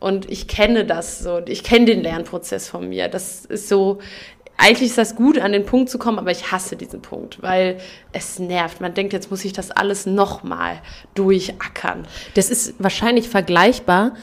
Und 0.00 0.30
ich 0.30 0.48
kenne 0.48 0.84
das 0.84 1.20
so, 1.20 1.40
ich 1.46 1.64
kenne 1.64 1.86
den 1.86 2.02
Lernprozess 2.02 2.68
von 2.68 2.88
mir. 2.88 3.08
Das 3.08 3.44
ist 3.44 3.68
so, 3.68 3.98
eigentlich 4.56 4.90
ist 4.90 4.98
das 4.98 5.14
gut, 5.14 5.38
an 5.38 5.52
den 5.52 5.64
Punkt 5.64 5.88
zu 5.88 5.98
kommen, 5.98 6.18
aber 6.18 6.32
ich 6.32 6.50
hasse 6.50 6.76
diesen 6.76 7.00
Punkt, 7.00 7.40
weil 7.42 7.78
es 8.12 8.38
nervt. 8.38 8.80
Man 8.80 8.92
denkt, 8.92 9.12
jetzt 9.12 9.30
muss 9.30 9.44
ich 9.44 9.52
das 9.52 9.70
alles 9.70 10.04
nochmal 10.04 10.80
durchackern. 11.14 12.06
Das 12.34 12.50
ist 12.50 12.74
wahrscheinlich 12.78 13.28
vergleichbar 13.28 14.14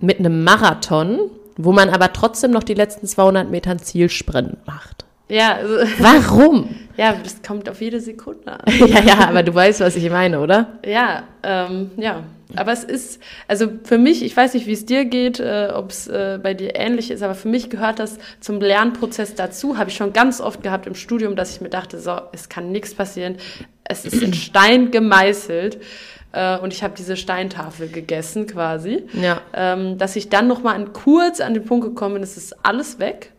mit 0.00 0.18
einem 0.18 0.44
Marathon, 0.44 1.30
wo 1.56 1.72
man 1.72 1.90
aber 1.90 2.12
trotzdem 2.12 2.50
noch 2.50 2.62
die 2.62 2.74
letzten 2.74 3.06
200 3.06 3.50
Metern 3.50 3.78
Zielsprint 3.78 4.66
macht. 4.66 5.04
Ja, 5.28 5.54
also, 5.54 5.76
Warum? 5.98 6.74
ja, 6.96 7.14
das 7.22 7.42
kommt 7.42 7.68
auf 7.68 7.80
jede 7.80 8.00
Sekunde 8.00 8.52
an. 8.52 8.60
ja, 8.88 9.00
ja, 9.00 9.28
aber 9.28 9.42
du 9.42 9.54
weißt, 9.54 9.80
was 9.80 9.96
ich 9.96 10.10
meine, 10.10 10.40
oder? 10.40 10.78
Ja, 10.84 11.24
ähm, 11.42 11.90
ja. 11.96 12.24
Aber 12.54 12.72
es 12.72 12.84
ist, 12.84 13.18
also 13.48 13.66
für 13.84 13.96
mich, 13.96 14.22
ich 14.22 14.36
weiß 14.36 14.52
nicht, 14.52 14.66
wie 14.66 14.72
es 14.72 14.84
dir 14.84 15.06
geht, 15.06 15.40
äh, 15.40 15.70
ob 15.74 15.90
es 15.90 16.06
äh, 16.06 16.38
bei 16.42 16.52
dir 16.52 16.76
ähnlich 16.76 17.10
ist, 17.10 17.22
aber 17.22 17.34
für 17.34 17.48
mich 17.48 17.70
gehört 17.70 17.98
das 17.98 18.18
zum 18.40 18.60
Lernprozess 18.60 19.34
dazu. 19.34 19.78
Habe 19.78 19.88
ich 19.88 19.96
schon 19.96 20.12
ganz 20.12 20.40
oft 20.40 20.62
gehabt 20.62 20.86
im 20.86 20.94
Studium, 20.94 21.34
dass 21.34 21.54
ich 21.54 21.62
mir 21.62 21.70
dachte, 21.70 21.98
so, 21.98 22.20
es 22.32 22.50
kann 22.50 22.70
nichts 22.70 22.94
passieren. 22.94 23.36
Es 23.84 24.04
ist 24.04 24.22
in 24.22 24.34
Stein 24.34 24.90
gemeißelt. 24.90 25.78
Äh, 26.32 26.58
und 26.58 26.72
ich 26.72 26.82
habe 26.82 26.94
diese 26.96 27.16
Steintafel 27.16 27.88
gegessen 27.88 28.46
quasi. 28.46 29.04
Ja. 29.12 29.40
Ähm, 29.54 29.98
dass 29.98 30.16
ich 30.16 30.28
dann 30.28 30.48
nochmal 30.48 30.74
an, 30.76 30.92
kurz 30.92 31.40
an 31.40 31.54
den 31.54 31.64
Punkt 31.64 31.84
gekommen 31.86 32.14
bin, 32.14 32.22
es 32.22 32.36
ist 32.36 32.56
alles 32.64 32.98
weg. 32.98 33.32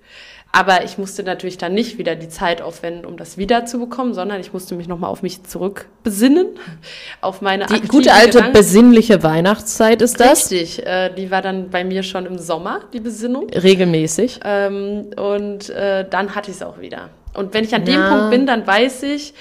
Aber 0.56 0.84
ich 0.84 1.00
musste 1.00 1.24
natürlich 1.24 1.58
dann 1.58 1.74
nicht 1.74 1.98
wieder 1.98 2.16
die 2.16 2.30
Zeit 2.30 2.62
aufwenden, 2.62 3.06
um 3.08 3.18
das 3.18 3.40
wiederzubekommen, 3.40 4.14
sondern 4.14 4.40
ich 4.40 4.54
musste 4.54 4.76
mich 4.76 4.88
nochmal 4.88 5.10
auf 5.10 5.24
mich 5.24 5.42
zurückbesinnen, 5.44 6.46
auf 7.22 7.42
meine 7.42 7.66
Die 7.66 7.82
gute 7.88 8.14
alte 8.14 8.34
Gedanken. 8.38 8.54
besinnliche 8.54 9.24
Weihnachtszeit 9.24 10.04
ist 10.04 10.20
das. 10.20 10.52
Richtig, 10.52 10.86
äh, 10.86 11.10
die 11.10 11.32
war 11.32 11.42
dann 11.42 11.72
bei 11.72 11.84
mir 11.84 12.04
schon 12.04 12.28
im 12.28 12.38
Sommer, 12.38 12.82
die 12.94 13.00
Besinnung. 13.00 13.50
Regelmäßig. 13.50 14.42
Ähm, 14.46 15.08
und 15.16 15.72
äh, 15.72 16.06
dann 16.08 16.36
hatte 16.36 16.52
ich 16.52 16.58
es 16.58 16.62
auch 16.64 16.80
wieder. 16.80 17.10
Und 17.34 17.56
wenn 17.56 17.64
ich 17.64 17.74
an 17.74 17.84
dem 17.86 17.96
Ja. 17.96 18.10
Punkt 18.10 18.30
bin, 18.30 18.46
dann 18.46 18.68
weiß 18.68 19.02
ich, 19.04 19.34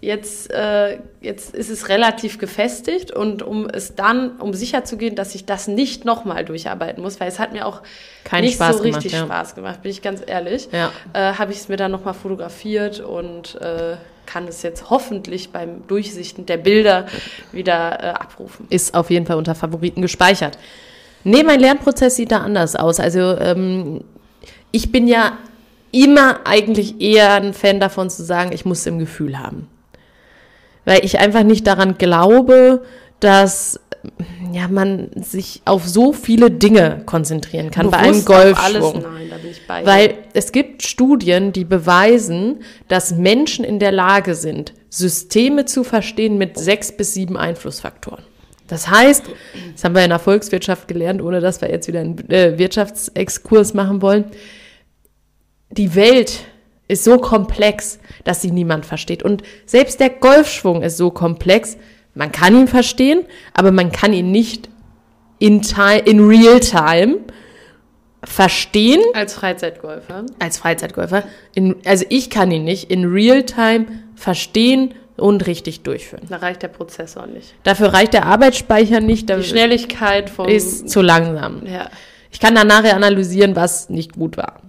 jetzt, 0.00 0.50
äh, 0.50 0.98
jetzt 1.20 1.54
ist 1.54 1.70
es 1.70 1.88
relativ 1.88 2.38
gefestigt 2.38 3.10
und 3.10 3.42
um 3.42 3.68
es 3.68 3.94
dann, 3.94 4.36
um 4.38 4.52
sicher 4.52 4.84
zu 4.84 4.96
gehen, 4.96 5.14
dass 5.14 5.34
ich 5.34 5.46
das 5.46 5.68
nicht 5.68 6.04
nochmal 6.04 6.44
durcharbeiten 6.44 7.02
muss, 7.02 7.18
weil 7.18 7.28
es 7.28 7.38
hat 7.38 7.52
mir 7.52 7.66
auch 7.66 7.82
Keinen 8.24 8.44
nicht 8.44 8.54
Spaß 8.54 8.76
so 8.76 8.82
gemacht, 8.82 8.98
richtig 8.98 9.12
ja. 9.18 9.24
Spaß 9.24 9.54
gemacht, 9.54 9.82
bin 9.82 9.90
ich 9.90 10.02
ganz 10.02 10.22
ehrlich. 10.26 10.68
Ja. 10.72 10.92
Äh, 11.12 11.34
Habe 11.34 11.52
ich 11.52 11.58
es 11.58 11.68
mir 11.68 11.76
dann 11.76 11.90
nochmal 11.90 12.14
fotografiert 12.14 13.00
und 13.00 13.60
äh, 13.60 13.96
kann 14.26 14.46
es 14.48 14.62
jetzt 14.62 14.90
hoffentlich 14.90 15.50
beim 15.50 15.86
Durchsichten 15.86 16.46
der 16.46 16.58
Bilder 16.58 17.06
wieder 17.52 18.02
äh, 18.02 18.08
abrufen. 18.08 18.66
Ist 18.68 18.94
auf 18.94 19.10
jeden 19.10 19.24
Fall 19.24 19.36
unter 19.36 19.54
Favoriten 19.54 20.02
gespeichert. 20.02 20.58
Nee, 21.24 21.42
mein 21.42 21.60
Lernprozess 21.60 22.16
sieht 22.16 22.32
da 22.32 22.38
anders 22.38 22.76
aus. 22.76 23.00
Also 23.00 23.36
ähm, 23.38 24.04
ich 24.72 24.92
bin 24.92 25.08
ja 25.08 25.38
immer 25.90 26.40
eigentlich 26.44 27.00
eher 27.00 27.34
ein 27.34 27.54
Fan 27.54 27.80
davon 27.80 28.10
zu 28.10 28.22
sagen, 28.24 28.52
ich 28.52 28.64
muss 28.64 28.80
es 28.80 28.86
im 28.86 28.98
Gefühl 28.98 29.38
haben. 29.38 29.68
Weil 30.86 31.04
ich 31.04 31.18
einfach 31.18 31.42
nicht 31.42 31.66
daran 31.66 31.98
glaube, 31.98 32.82
dass 33.20 33.80
ja, 34.52 34.68
man 34.68 35.10
sich 35.16 35.60
auf 35.64 35.86
so 35.86 36.12
viele 36.12 36.50
Dinge 36.50 37.02
konzentrieren 37.06 37.70
kann 37.70 37.90
bei 37.90 37.98
einem 37.98 38.24
Bewusst 38.24 38.30
auf 38.30 38.64
alles, 38.64 38.80
Golfschwung. 38.80 39.02
nein, 39.02 39.30
bei. 39.66 39.84
Weil 39.84 40.14
es 40.32 40.52
gibt 40.52 40.82
Studien, 40.82 41.52
die 41.52 41.64
beweisen, 41.64 42.60
dass 42.88 43.14
Menschen 43.14 43.64
in 43.64 43.78
der 43.78 43.92
Lage 43.92 44.34
sind, 44.34 44.72
Systeme 44.88 45.64
zu 45.64 45.84
verstehen 45.84 46.38
mit 46.38 46.58
sechs 46.58 46.96
bis 46.96 47.14
sieben 47.14 47.36
Einflussfaktoren. 47.36 48.24
Das 48.68 48.88
heißt, 48.88 49.24
das 49.72 49.84
haben 49.84 49.94
wir 49.94 50.02
in 50.02 50.10
der 50.10 50.18
Volkswirtschaft 50.18 50.88
gelernt, 50.88 51.22
ohne 51.22 51.40
dass 51.40 51.60
wir 51.60 51.70
jetzt 51.70 51.86
wieder 51.86 52.00
einen 52.00 52.18
äh, 52.30 52.58
Wirtschaftsexkurs 52.58 53.74
machen 53.74 54.02
wollen. 54.02 54.24
Die 55.70 55.94
Welt 55.94 56.40
ist 56.88 57.04
so 57.04 57.18
komplex, 57.18 57.98
dass 58.24 58.42
sie 58.42 58.50
niemand 58.50 58.86
versteht. 58.86 59.22
Und 59.22 59.42
selbst 59.64 60.00
der 60.00 60.10
Golfschwung 60.10 60.82
ist 60.82 60.96
so 60.96 61.10
komplex, 61.10 61.76
man 62.14 62.32
kann 62.32 62.54
ihn 62.56 62.68
verstehen, 62.68 63.24
aber 63.54 63.72
man 63.72 63.92
kann 63.92 64.12
ihn 64.12 64.30
nicht 64.30 64.68
in, 65.38 65.62
time, 65.62 65.98
in 65.98 66.26
real 66.26 66.60
time 66.60 67.18
verstehen 68.24 69.00
als 69.14 69.34
Freizeitgolfer. 69.34 70.24
als 70.38 70.58
Freizeitgolfer. 70.58 71.24
In, 71.54 71.76
also 71.84 72.04
ich 72.08 72.30
kann 72.30 72.50
ihn 72.50 72.64
nicht 72.64 72.90
in 72.90 73.04
Realtime 73.04 73.86
verstehen 74.14 74.94
und 75.16 75.46
richtig 75.46 75.82
durchführen. 75.82 76.24
Da 76.28 76.36
reicht 76.36 76.62
der 76.62 76.68
Prozessor 76.68 77.26
nicht. 77.26 77.54
Dafür 77.62 77.92
reicht 77.92 78.14
der 78.14 78.26
Arbeitsspeicher 78.26 79.00
nicht, 79.00 79.28
Die 79.30 79.42
Schnelligkeit 79.42 80.28
vom. 80.30 80.48
ist 80.48 80.88
zu 80.90 81.02
langsam. 81.02 81.64
ja. 81.66 81.88
Ich 82.32 82.40
kann 82.40 82.54
dann 82.54 82.66
nachher 82.66 82.96
analysieren, 82.96 83.56
was 83.56 83.88
nicht 83.88 84.12
gut 84.14 84.36
war. 84.36 84.60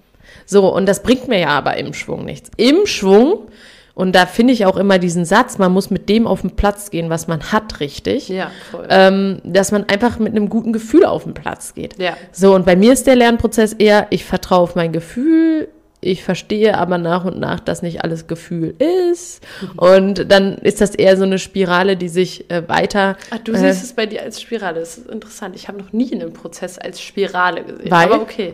So, 0.47 0.73
und 0.73 0.87
das 0.87 1.03
bringt 1.03 1.27
mir 1.27 1.39
ja 1.39 1.49
aber 1.49 1.77
im 1.77 1.93
Schwung 1.93 2.25
nichts. 2.25 2.49
Im 2.57 2.87
Schwung, 2.87 3.49
und 3.93 4.15
da 4.15 4.25
finde 4.25 4.53
ich 4.53 4.65
auch 4.65 4.77
immer 4.77 4.97
diesen 4.97 5.25
Satz, 5.25 5.57
man 5.57 5.71
muss 5.73 5.89
mit 5.89 6.07
dem 6.07 6.25
auf 6.25 6.41
den 6.41 6.55
Platz 6.55 6.89
gehen, 6.89 7.09
was 7.09 7.27
man 7.27 7.51
hat, 7.51 7.79
richtig. 7.79 8.29
Ja, 8.29 8.51
voll. 8.71 8.87
Ähm, 8.89 9.41
dass 9.43 9.71
man 9.71 9.89
einfach 9.89 10.19
mit 10.19 10.33
einem 10.33 10.49
guten 10.49 10.71
Gefühl 10.71 11.05
auf 11.05 11.23
den 11.23 11.33
Platz 11.33 11.73
geht. 11.73 11.99
Ja. 11.99 12.15
So, 12.31 12.55
und 12.55 12.65
bei 12.65 12.75
mir 12.75 12.93
ist 12.93 13.07
der 13.07 13.15
Lernprozess 13.15 13.73
eher, 13.73 14.07
ich 14.09 14.23
vertraue 14.23 14.59
auf 14.59 14.75
mein 14.75 14.93
Gefühl, 14.93 15.67
ich 15.99 16.23
verstehe 16.23 16.77
aber 16.77 16.97
nach 16.97 17.25
und 17.25 17.39
nach, 17.39 17.59
dass 17.59 17.81
nicht 17.81 18.03
alles 18.03 18.27
Gefühl 18.27 18.75
ist. 19.09 19.41
Und 19.75 20.31
dann 20.31 20.59
ist 20.59 20.79
das 20.79 20.93
eher 20.93 21.17
so 21.17 21.23
eine 21.23 21.39
Spirale, 21.39 21.97
die 21.97 22.07
sich 22.07 22.49
äh, 22.51 22.69
weiter. 22.69 23.17
Ach, 23.31 23.39
du 23.39 23.51
äh, 23.53 23.57
siehst 23.57 23.83
es 23.83 23.93
bei 23.93 24.05
dir 24.05 24.21
als 24.21 24.39
Spirale. 24.39 24.79
Das 24.79 24.99
ist 24.99 25.09
interessant. 25.09 25.55
Ich 25.55 25.67
habe 25.67 25.79
noch 25.79 25.91
nie 25.91 26.13
einen 26.13 26.33
Prozess 26.33 26.77
als 26.77 27.01
Spirale 27.01 27.63
gesehen. 27.63 27.89
Weil? 27.89 28.13
Aber 28.13 28.21
okay. 28.21 28.53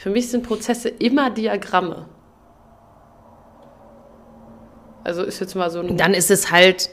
Für 0.00 0.08
mich 0.08 0.30
sind 0.30 0.46
Prozesse 0.46 0.88
immer 0.88 1.28
Diagramme. 1.28 2.06
Also 5.04 5.22
ist 5.22 5.40
jetzt 5.40 5.54
mal 5.54 5.70
so 5.70 5.80
ein. 5.80 5.98
Dann 5.98 6.14
ist 6.14 6.30
es 6.30 6.50
halt 6.50 6.88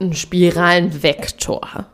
ein 0.00 0.12
Spiralenvektor. 0.12 1.86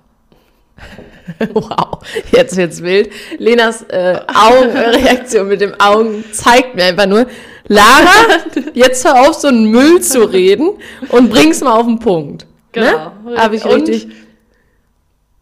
wow, 1.52 1.98
jetzt 2.32 2.56
wird's 2.56 2.80
wild. 2.82 3.10
Lenas 3.36 3.82
äh, 3.82 4.18
Augenreaktion 4.34 5.46
mit 5.46 5.60
dem 5.60 5.78
Augen 5.78 6.24
zeigt 6.32 6.74
mir 6.74 6.84
einfach 6.84 7.06
nur, 7.06 7.26
Lara, 7.68 8.38
jetzt 8.72 9.04
hör 9.04 9.28
auf, 9.28 9.34
so 9.34 9.48
einen 9.48 9.66
Müll 9.66 10.00
zu 10.00 10.22
reden 10.24 10.70
und 11.10 11.28
bring's 11.28 11.60
mal 11.60 11.78
auf 11.78 11.84
den 11.84 11.98
Punkt. 11.98 12.46
Genau. 12.72 13.12
Ne? 13.26 13.36
Habe 13.36 13.56
ich 13.56 13.64
Und- 13.66 13.90
richtig. 13.90 14.08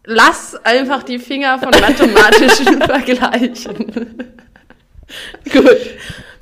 Lass 0.05 0.55
einfach 0.65 1.03
die 1.03 1.19
Finger 1.19 1.57
von 1.59 1.69
mathematischen 1.69 2.81
Vergleichen. 2.81 4.33
Gut. 5.51 5.77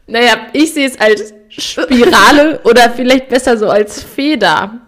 Naja, 0.08 0.48
ich 0.54 0.74
sehe 0.74 0.88
es 0.88 1.00
als 1.00 1.34
Spirale 1.50 2.60
oder 2.64 2.90
vielleicht 2.90 3.30
besser 3.30 3.58
so 3.58 3.70
als 3.70 4.04
Feder. 4.04 4.80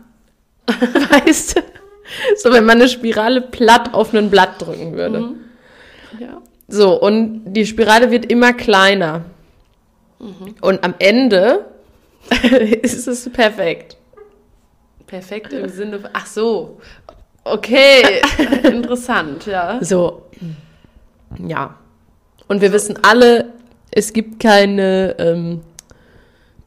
Weißt 0.67 1.57
du? 1.57 1.61
So, 2.37 2.51
wenn 2.51 2.65
man 2.65 2.79
eine 2.79 2.89
Spirale 2.89 3.41
platt 3.41 3.93
auf 3.93 4.13
ein 4.13 4.29
Blatt 4.29 4.61
drücken 4.61 4.93
würde. 4.93 5.35
Ja. 6.19 6.41
So, 6.67 6.99
und 6.99 7.53
die 7.53 7.65
Spirale 7.65 8.11
wird 8.11 8.25
immer 8.31 8.53
kleiner. 8.53 9.25
Und 10.61 10.83
am 10.83 10.95
Ende 10.99 11.65
ist 12.81 13.07
es 13.07 13.29
perfekt. 13.29 13.97
Perfekt 15.07 15.53
im 15.53 15.67
Sinne 15.69 15.99
von. 15.99 16.09
Ach 16.13 16.25
so. 16.25 16.79
Okay. 17.43 18.21
Interessant, 18.63 19.45
ja. 19.45 19.79
So, 19.81 20.23
ja. 21.45 21.75
Und 22.47 22.61
wir 22.61 22.71
wissen 22.71 22.97
alle, 23.03 23.49
es 23.95 24.13
gibt 24.13 24.39
keine 24.39 25.15
ähm, 25.19 25.61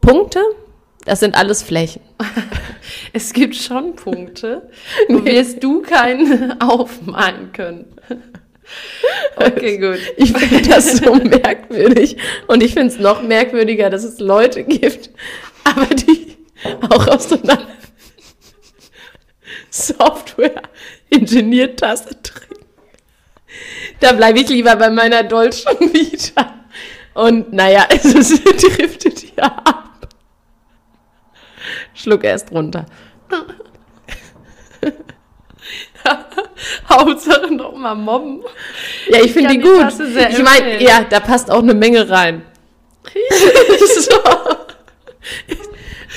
Punkte, 0.00 0.40
das 1.04 1.20
sind 1.20 1.36
alles 1.36 1.62
Flächen. 1.62 2.02
Es 3.12 3.32
gibt 3.32 3.54
schon 3.56 3.96
Punkte, 3.96 4.70
wo 5.08 5.24
wirst 5.24 5.60
du 5.62 5.82
keinen 5.82 6.60
aufmalen 6.60 7.52
können. 7.52 7.86
Okay, 9.36 9.78
gut. 9.78 9.98
Ich 10.16 10.32
finde 10.32 10.68
das 10.68 10.96
so 10.98 11.14
merkwürdig. 11.14 12.16
Und 12.46 12.62
ich 12.62 12.74
finde 12.74 12.88
es 12.88 12.98
noch 12.98 13.22
merkwürdiger, 13.22 13.88
dass 13.90 14.04
es 14.04 14.20
Leute 14.20 14.64
gibt, 14.64 15.10
aber 15.64 15.86
die 15.86 16.36
auch 16.90 17.06
aus 17.08 17.28
so 17.28 17.42
einer 17.42 17.66
Software-Ingenieur-Tasse 19.70 22.22
trinken. 22.22 22.46
Da 24.00 24.12
bleibe 24.12 24.40
ich 24.40 24.48
lieber 24.48 24.74
bei 24.76 24.90
meiner 24.90 25.22
Dolce 25.22 25.66
Vita. 25.80 26.65
Und 27.16 27.52
naja, 27.52 27.87
es 27.90 28.05
ist, 28.05 28.44
driftet 28.44 29.35
ja 29.37 29.44
ab. 29.44 30.07
Schluck 31.94 32.24
erst 32.24 32.52
runter. 32.52 32.85
Hauptsache 36.88 37.52
noch 37.55 37.74
mal 37.74 37.94
mobben. 37.94 38.42
Ja, 39.09 39.20
ich 39.22 39.33
finde 39.33 39.55
die 39.55 39.61
gut. 39.61 39.87
Ich 40.31 40.42
meine, 40.42 40.83
ja, 40.83 41.05
da 41.09 41.20
passt 41.20 41.50
auch 41.50 41.62
eine 41.62 41.72
Menge 41.72 42.09
rein. 42.09 42.42
so. 43.98 44.20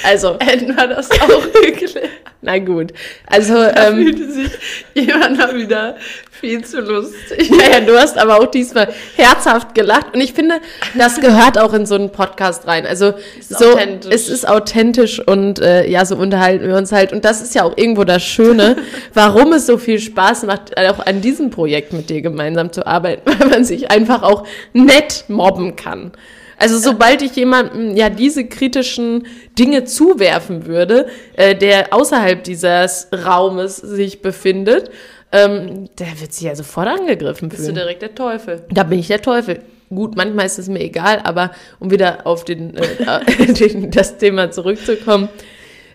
Also, 0.03 0.38
Hätten 0.41 0.75
wir 0.75 0.88
das 0.88 1.09
auch 1.12 1.51
geklärt. 1.62 2.09
na 2.41 2.57
gut. 2.59 2.93
Also, 3.27 3.53
Da 3.53 3.88
ähm, 3.89 3.95
fühlte 3.95 4.31
sich 4.31 4.51
jemand 4.93 5.38
mal 5.38 5.55
wieder 5.55 5.95
Viel 6.39 6.63
zu 6.63 6.79
lustig. 6.79 7.51
Naja, 7.51 7.81
du 7.85 7.99
hast 7.99 8.17
aber 8.17 8.39
auch 8.39 8.45
diesmal 8.45 8.88
herzhaft 9.17 9.75
gelacht. 9.75 10.13
Und 10.13 10.21
ich 10.21 10.31
finde, 10.31 10.62
das 10.97 11.19
gehört 11.19 11.57
auch 11.57 11.73
in 11.73 11.85
so 11.85 11.95
einen 11.95 12.13
Podcast 12.13 12.65
rein. 12.65 12.85
Also 12.85 13.13
Ist 13.38 13.59
so, 13.59 13.73
authentisch. 13.73 14.13
es 14.13 14.29
ist 14.29 14.47
authentisch 14.47 15.19
und 15.19 15.59
äh, 15.59 15.85
ja, 15.89 16.05
so 16.05 16.15
unterhalten 16.15 16.65
wir 16.65 16.77
uns 16.77 16.93
halt. 16.93 17.12
Und 17.12 17.25
das 17.25 17.41
ist 17.41 17.55
ja 17.55 17.63
auch 17.63 17.75
irgendwo 17.75 18.05
das 18.05 18.23
Schöne, 18.23 18.77
warum 19.13 19.51
es 19.51 19.65
so 19.65 19.77
viel 19.77 19.99
Spaß 19.99 20.43
macht, 20.43 20.77
auch 20.79 21.05
an 21.05 21.19
diesem 21.19 21.49
Projekt 21.49 21.91
mit 21.91 22.09
dir 22.09 22.21
gemeinsam 22.21 22.71
zu 22.71 22.88
arbeiten, 22.88 23.29
weil 23.38 23.49
man 23.49 23.65
sich 23.65 23.91
einfach 23.91 24.23
auch 24.23 24.47
nett 24.71 25.25
mobben 25.27 25.75
kann. 25.75 26.13
Also 26.59 26.77
sobald 26.77 27.21
ich 27.21 27.35
jemandem 27.35 27.95
ja 27.95 28.09
diese 28.09 28.45
kritischen 28.45 29.25
Dinge 29.57 29.85
zuwerfen 29.85 30.65
würde, 30.65 31.07
äh, 31.35 31.55
der 31.55 31.93
außerhalb 31.93 32.43
dieses 32.43 33.07
Raumes 33.13 33.77
sich 33.77 34.21
befindet, 34.21 34.91
ähm, 35.31 35.89
der 35.97 36.19
wird 36.19 36.33
sich 36.33 36.43
ja 36.43 36.55
sofort 36.55 36.87
angegriffen 36.87 37.49
Bist 37.49 37.67
du 37.67 37.73
direkt 37.73 38.01
der 38.01 38.13
Teufel? 38.13 38.63
Da 38.71 38.83
bin 38.83 38.99
ich 38.99 39.07
der 39.07 39.21
Teufel. 39.21 39.61
Gut, 39.89 40.15
manchmal 40.15 40.45
ist 40.45 40.59
es 40.59 40.67
mir 40.67 40.81
egal, 40.81 41.21
aber 41.23 41.51
um 41.79 41.91
wieder 41.91 42.27
auf 42.27 42.45
den, 42.45 42.75
äh, 42.75 43.53
den, 43.53 43.89
das 43.89 44.17
Thema 44.17 44.51
zurückzukommen, 44.51 45.29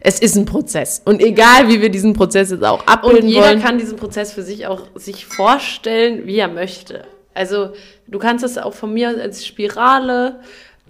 es 0.01 0.19
ist 0.19 0.37
ein 0.37 0.45
Prozess. 0.45 1.03
Und 1.05 1.21
egal, 1.21 1.69
wie 1.69 1.81
wir 1.81 1.89
diesen 1.91 2.13
Prozess 2.13 2.51
jetzt 2.51 2.65
auch 2.65 2.81
Und 2.81 2.89
abbilden 2.89 3.29
jeder 3.29 3.47
wollen. 3.47 3.63
kann 3.63 3.79
diesen 3.79 3.97
Prozess 3.97 4.33
für 4.33 4.43
sich 4.43 4.67
auch 4.67 4.83
sich 4.95 5.27
vorstellen, 5.27 6.27
wie 6.27 6.39
er 6.39 6.49
möchte. 6.49 7.05
Also 7.35 7.73
du 8.07 8.19
kannst 8.19 8.45
es 8.45 8.57
auch 8.59 8.73
von 8.75 8.93
mir 8.95 9.09
als 9.09 9.45
Spirale. 9.45 10.41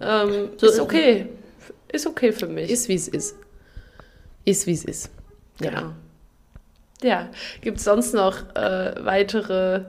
Ähm, 0.00 0.50
So 0.56 0.66
ist 0.66 0.78
okay. 0.80 1.26
Ist 1.92 2.06
okay 2.06 2.32
für 2.32 2.46
mich. 2.46 2.70
ist, 2.70 2.88
wie 2.88 2.94
es 2.94 3.08
ist. 3.08 3.36
Ist, 4.44 4.66
wie 4.66 4.72
es 4.72 4.84
ist. 4.84 5.10
genau. 5.60 5.92
Ja. 7.02 7.28
Gibt 7.60 7.78
es 7.78 7.84
sonst 7.84 8.14
noch 8.14 8.54
äh, 8.54 8.94
weitere 9.04 9.82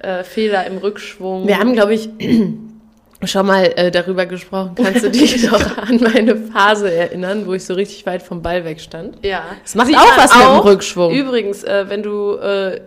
äh, 0.00 0.22
Fehler 0.24 0.66
im 0.66 0.78
Rückschwung? 0.78 1.46
Wir 1.46 1.58
haben, 1.58 1.72
glaube 1.72 1.94
ich, 1.94 2.08
schon 3.24 3.46
mal 3.46 3.64
äh, 3.76 3.90
darüber 3.90 4.26
gesprochen. 4.26 4.74
Kannst 4.74 5.04
du 5.04 5.10
dich 5.10 5.42
noch 5.50 5.78
an 5.78 6.00
meine 6.00 6.36
Phase 6.36 6.92
erinnern, 6.92 7.46
wo 7.46 7.54
ich 7.54 7.64
so 7.64 7.74
richtig 7.74 8.04
weit 8.06 8.22
vom 8.22 8.42
Ball 8.42 8.64
weg 8.64 8.80
stand? 8.80 9.24
ja. 9.24 9.42
Das 9.62 9.74
macht 9.74 9.86
Sieht 9.88 9.96
auch 9.96 10.16
was 10.16 10.34
mit 10.34 10.44
dem 10.44 10.58
Rückschwung. 10.60 11.12
Übrigens, 11.14 11.64
äh, 11.64 11.86
wenn 11.88 12.02
du 12.02 12.34
äh, 12.36 12.80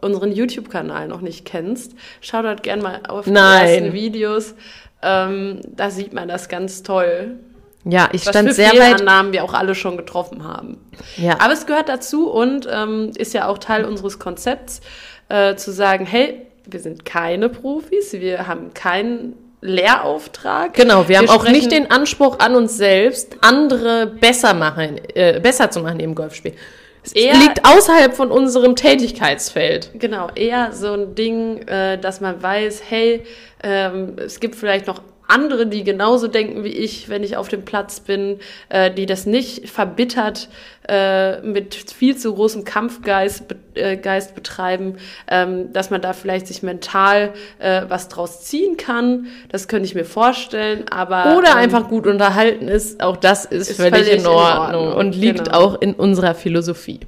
unseren 0.00 0.32
YouTube-Kanal 0.32 1.08
noch 1.08 1.20
nicht 1.20 1.44
kennst, 1.44 1.94
schau 2.20 2.42
dort 2.42 2.62
gerne 2.62 2.82
mal 2.82 3.00
auf 3.08 3.24
die 3.24 3.32
Nein. 3.32 3.68
ersten 3.68 3.92
Videos. 3.92 4.54
Ähm, 5.02 5.60
da 5.66 5.90
sieht 5.90 6.12
man 6.12 6.28
das 6.28 6.48
ganz 6.48 6.82
toll. 6.82 7.38
Ja, 7.84 8.10
ich 8.12 8.26
Was 8.26 8.34
stand 8.34 8.52
sehr 8.54 8.72
weit. 8.72 8.98
Fehlannahmen 8.98 9.32
wir 9.32 9.42
auch 9.42 9.54
alle 9.54 9.74
schon 9.74 9.96
getroffen 9.96 10.44
haben. 10.44 10.78
Ja. 11.16 11.40
Aber 11.40 11.52
es 11.52 11.66
gehört 11.66 11.88
dazu 11.88 12.30
und 12.30 12.68
ähm, 12.70 13.12
ist 13.16 13.32
ja 13.32 13.48
auch 13.48 13.58
Teil 13.58 13.84
unseres 13.84 14.18
Konzepts, 14.18 14.82
äh, 15.28 15.54
zu 15.56 15.72
sagen, 15.72 16.04
hey, 16.04 16.46
wir 16.66 16.80
sind 16.80 17.04
keine 17.04 17.48
Profis, 17.48 18.12
wir 18.12 18.46
haben 18.46 18.74
keinen 18.74 19.34
Lehrauftrag. 19.62 20.74
Genau, 20.74 21.08
wir 21.08 21.18
haben 21.18 21.28
auch 21.28 21.48
nicht 21.48 21.70
den 21.70 21.90
Anspruch 21.90 22.38
an 22.38 22.54
uns 22.54 22.76
selbst, 22.76 23.36
andere 23.40 24.06
besser 24.06 24.54
machen, 24.54 25.00
äh, 25.14 25.40
besser 25.40 25.70
zu 25.70 25.80
machen 25.80 26.00
im 26.00 26.14
Golfspiel. 26.14 26.54
Es 27.02 27.12
Eher- 27.12 27.34
liegt 27.34 27.64
außerhalb 27.64 28.14
von 28.14 28.30
unserem 28.30 28.76
Tätigkeitsfeld. 28.76 29.90
Genau, 29.94 30.28
eher 30.34 30.72
so 30.72 30.92
ein 30.92 31.14
Ding, 31.14 31.58
äh, 31.66 31.98
dass 31.98 32.20
man 32.20 32.42
weiß, 32.42 32.82
hey, 32.88 33.24
ähm, 33.62 34.16
es 34.18 34.38
gibt 34.40 34.54
vielleicht 34.56 34.86
noch 34.86 35.00
andere, 35.30 35.66
die 35.66 35.84
genauso 35.84 36.28
denken 36.28 36.64
wie 36.64 36.68
ich, 36.68 37.08
wenn 37.08 37.22
ich 37.22 37.36
auf 37.36 37.48
dem 37.48 37.64
Platz 37.64 38.00
bin, 38.00 38.40
äh, 38.68 38.90
die 38.90 39.06
das 39.06 39.26
nicht 39.26 39.68
verbittert 39.68 40.48
äh, 40.88 41.40
mit 41.42 41.74
viel 41.74 42.16
zu 42.16 42.34
großem 42.34 42.64
Kampfgeist 42.64 43.48
be 43.48 43.56
äh, 43.74 43.96
Geist 43.96 44.34
betreiben, 44.34 44.96
ähm, 45.28 45.72
dass 45.72 45.90
man 45.90 46.00
da 46.00 46.12
vielleicht 46.12 46.48
sich 46.48 46.62
mental 46.62 47.32
äh, 47.58 47.82
was 47.88 48.08
draus 48.08 48.42
ziehen 48.42 48.76
kann. 48.76 49.28
Das 49.48 49.68
könnte 49.68 49.86
ich 49.86 49.94
mir 49.94 50.04
vorstellen, 50.04 50.86
aber 50.90 51.36
Oder 51.36 51.50
ähm, 51.50 51.58
einfach 51.58 51.88
gut 51.88 52.06
unterhalten 52.06 52.66
ist, 52.68 53.02
auch 53.02 53.16
das 53.16 53.44
ist, 53.44 53.70
ist 53.70 53.76
völlig, 53.76 53.94
völlig 53.94 54.12
in 54.12 54.20
in 54.20 54.26
Ordnung, 54.26 54.86
Ordnung, 54.88 54.92
und 54.94 55.14
liegt 55.14 55.44
genau. 55.44 55.58
auch 55.58 55.80
in 55.80 55.94
unserer 55.94 56.34
Philosophie. 56.34 57.00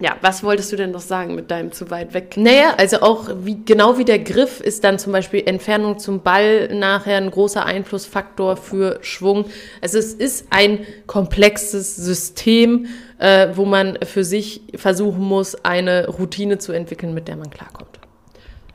Ja, 0.00 0.16
was 0.22 0.42
wolltest 0.42 0.72
du 0.72 0.76
denn 0.76 0.92
noch 0.92 1.00
sagen 1.00 1.34
mit 1.34 1.50
deinem 1.50 1.72
zu 1.72 1.90
weit 1.90 2.14
weg? 2.14 2.34
Naja, 2.38 2.74
also 2.78 3.02
auch 3.02 3.28
wie, 3.44 3.62
genau 3.66 3.98
wie 3.98 4.06
der 4.06 4.18
Griff 4.18 4.60
ist 4.60 4.82
dann 4.82 4.98
zum 4.98 5.12
Beispiel 5.12 5.42
Entfernung 5.44 5.98
zum 5.98 6.22
Ball 6.22 6.74
nachher 6.74 7.18
ein 7.18 7.30
großer 7.30 7.66
Einflussfaktor 7.66 8.56
für 8.56 8.98
Schwung. 9.02 9.44
Also 9.82 9.98
es 9.98 10.14
ist 10.14 10.46
ein 10.48 10.86
komplexes 11.06 11.96
System, 11.96 12.86
äh, 13.18 13.48
wo 13.54 13.66
man 13.66 13.98
für 14.02 14.24
sich 14.24 14.62
versuchen 14.74 15.22
muss, 15.22 15.64
eine 15.66 16.08
Routine 16.08 16.56
zu 16.56 16.72
entwickeln, 16.72 17.12
mit 17.12 17.28
der 17.28 17.36
man 17.36 17.50
klarkommt. 17.50 18.00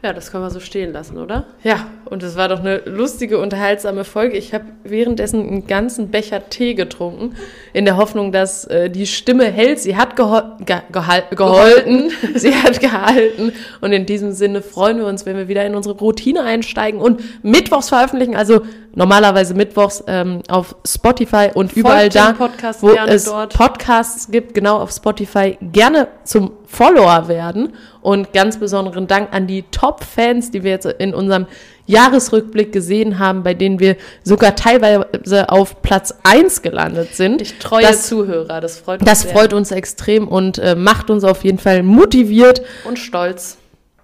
Ja, 0.05 0.13
das 0.13 0.31
können 0.31 0.43
wir 0.43 0.51
so 0.51 0.59
stehen 0.59 0.93
lassen, 0.93 1.17
oder? 1.17 1.45
Ja, 1.63 1.88
und 2.05 2.21
es 2.21 2.35
war 2.35 2.47
doch 2.47 2.59
eine 2.59 2.77
lustige, 2.85 3.39
unterhaltsame 3.39 4.03
Folge. 4.03 4.38
Ich 4.38 4.53
habe 4.53 4.65
währenddessen 4.83 5.41
einen 5.41 5.65
ganzen 5.65 6.11
Becher 6.11 6.47
Tee 6.47 6.75
getrunken, 6.75 7.33
in 7.75 7.83
der 7.83 7.97
Hoffnung, 7.97 8.31
dass 8.31 8.63
äh, 8.63 8.89
die 8.89 9.05
Stimme 9.05 9.51
hält. 9.51 9.81
Sie 9.81 9.97
hat 9.97 10.15
geho 10.15 10.41
ge 10.65 10.77
geholten, 10.89 12.09
sie 12.35 12.55
hat 12.55 12.79
gehalten. 12.79 13.51
Und 13.81 13.91
in 13.91 14.05
diesem 14.05 14.31
Sinne 14.31 14.61
freuen 14.61 14.97
wir 14.97 15.05
uns, 15.05 15.25
wenn 15.25 15.35
wir 15.35 15.49
wieder 15.49 15.65
in 15.65 15.75
unsere 15.75 15.93
Routine 15.97 16.43
einsteigen 16.43 17.01
und 17.01 17.43
mittwochs 17.43 17.89
veröffentlichen. 17.89 18.33
Also 18.33 18.61
normalerweise 18.93 19.55
mittwochs 19.55 20.01
ähm, 20.07 20.41
auf 20.47 20.77
Spotify 20.88 21.49
und 21.53 21.73
überall 21.73 22.07
dem 22.07 22.21
da, 22.21 22.31
Podcast 22.31 22.81
wo 22.81 22.91
es 22.91 23.25
dort. 23.25 23.53
Podcasts 23.53 24.31
gibt, 24.31 24.53
genau 24.53 24.77
auf 24.77 24.91
Spotify, 24.91 25.57
gerne 25.59 26.07
zum 26.23 26.53
Follower 26.65 27.27
werden. 27.27 27.73
Und 28.01 28.31
ganz 28.31 28.57
besonderen 28.57 29.07
Dank 29.07 29.33
an 29.33 29.47
die 29.47 29.63
Top-Fans, 29.63 30.51
die 30.51 30.63
wir 30.63 30.71
jetzt 30.71 30.85
in 30.85 31.13
unserem 31.13 31.47
Jahresrückblick 31.88 32.71
gesehen 32.71 33.19
haben, 33.19 33.43
bei 33.43 33.54
denen 33.54 33.80
wir 33.80 33.95
sogar 34.24 34.56
teilweise 34.56 35.50
auf 35.50 35.82
Platz 35.82 36.13
1 36.24 36.62
gelandet 36.62 37.15
sind. 37.15 37.41
Ich 37.41 37.58
treue 37.60 37.84
Das- 37.84 38.08
Zuhörer, 38.08 38.60
das 38.62 38.80
freut 38.80 39.02
uns 39.02 39.10
Das 39.10 39.21
sehr. 39.21 39.32
freut 39.32 39.54
uns 39.54 39.71
extrem 39.71 40.28
und 40.28 40.58
äh, 40.58 40.76
macht 40.76 41.10
uns 41.10 41.24
auf 41.24 41.43
jeden 41.43 41.60
Fall 41.60 41.84
motiviert, 41.84 42.62
und 42.86 42.98
stolz. 43.00 43.58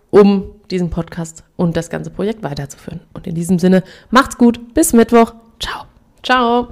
um 0.10 0.52
diesen 0.70 0.89
Podcast 0.89 1.44
und 1.58 1.76
das 1.76 1.89
ganze 1.89 2.10
Projekt 2.12 2.44
weiterzuführen. 2.44 3.02
Und 3.13 3.28
in 3.28 3.36
diesem 3.36 3.60
Sinne, 3.60 3.84
macht's 4.10 4.38
gut, 4.38 4.74
bis 4.74 4.94
Mittwoch. 4.94 5.34
Ciao. 5.60 5.84
Ciao. 6.24 6.67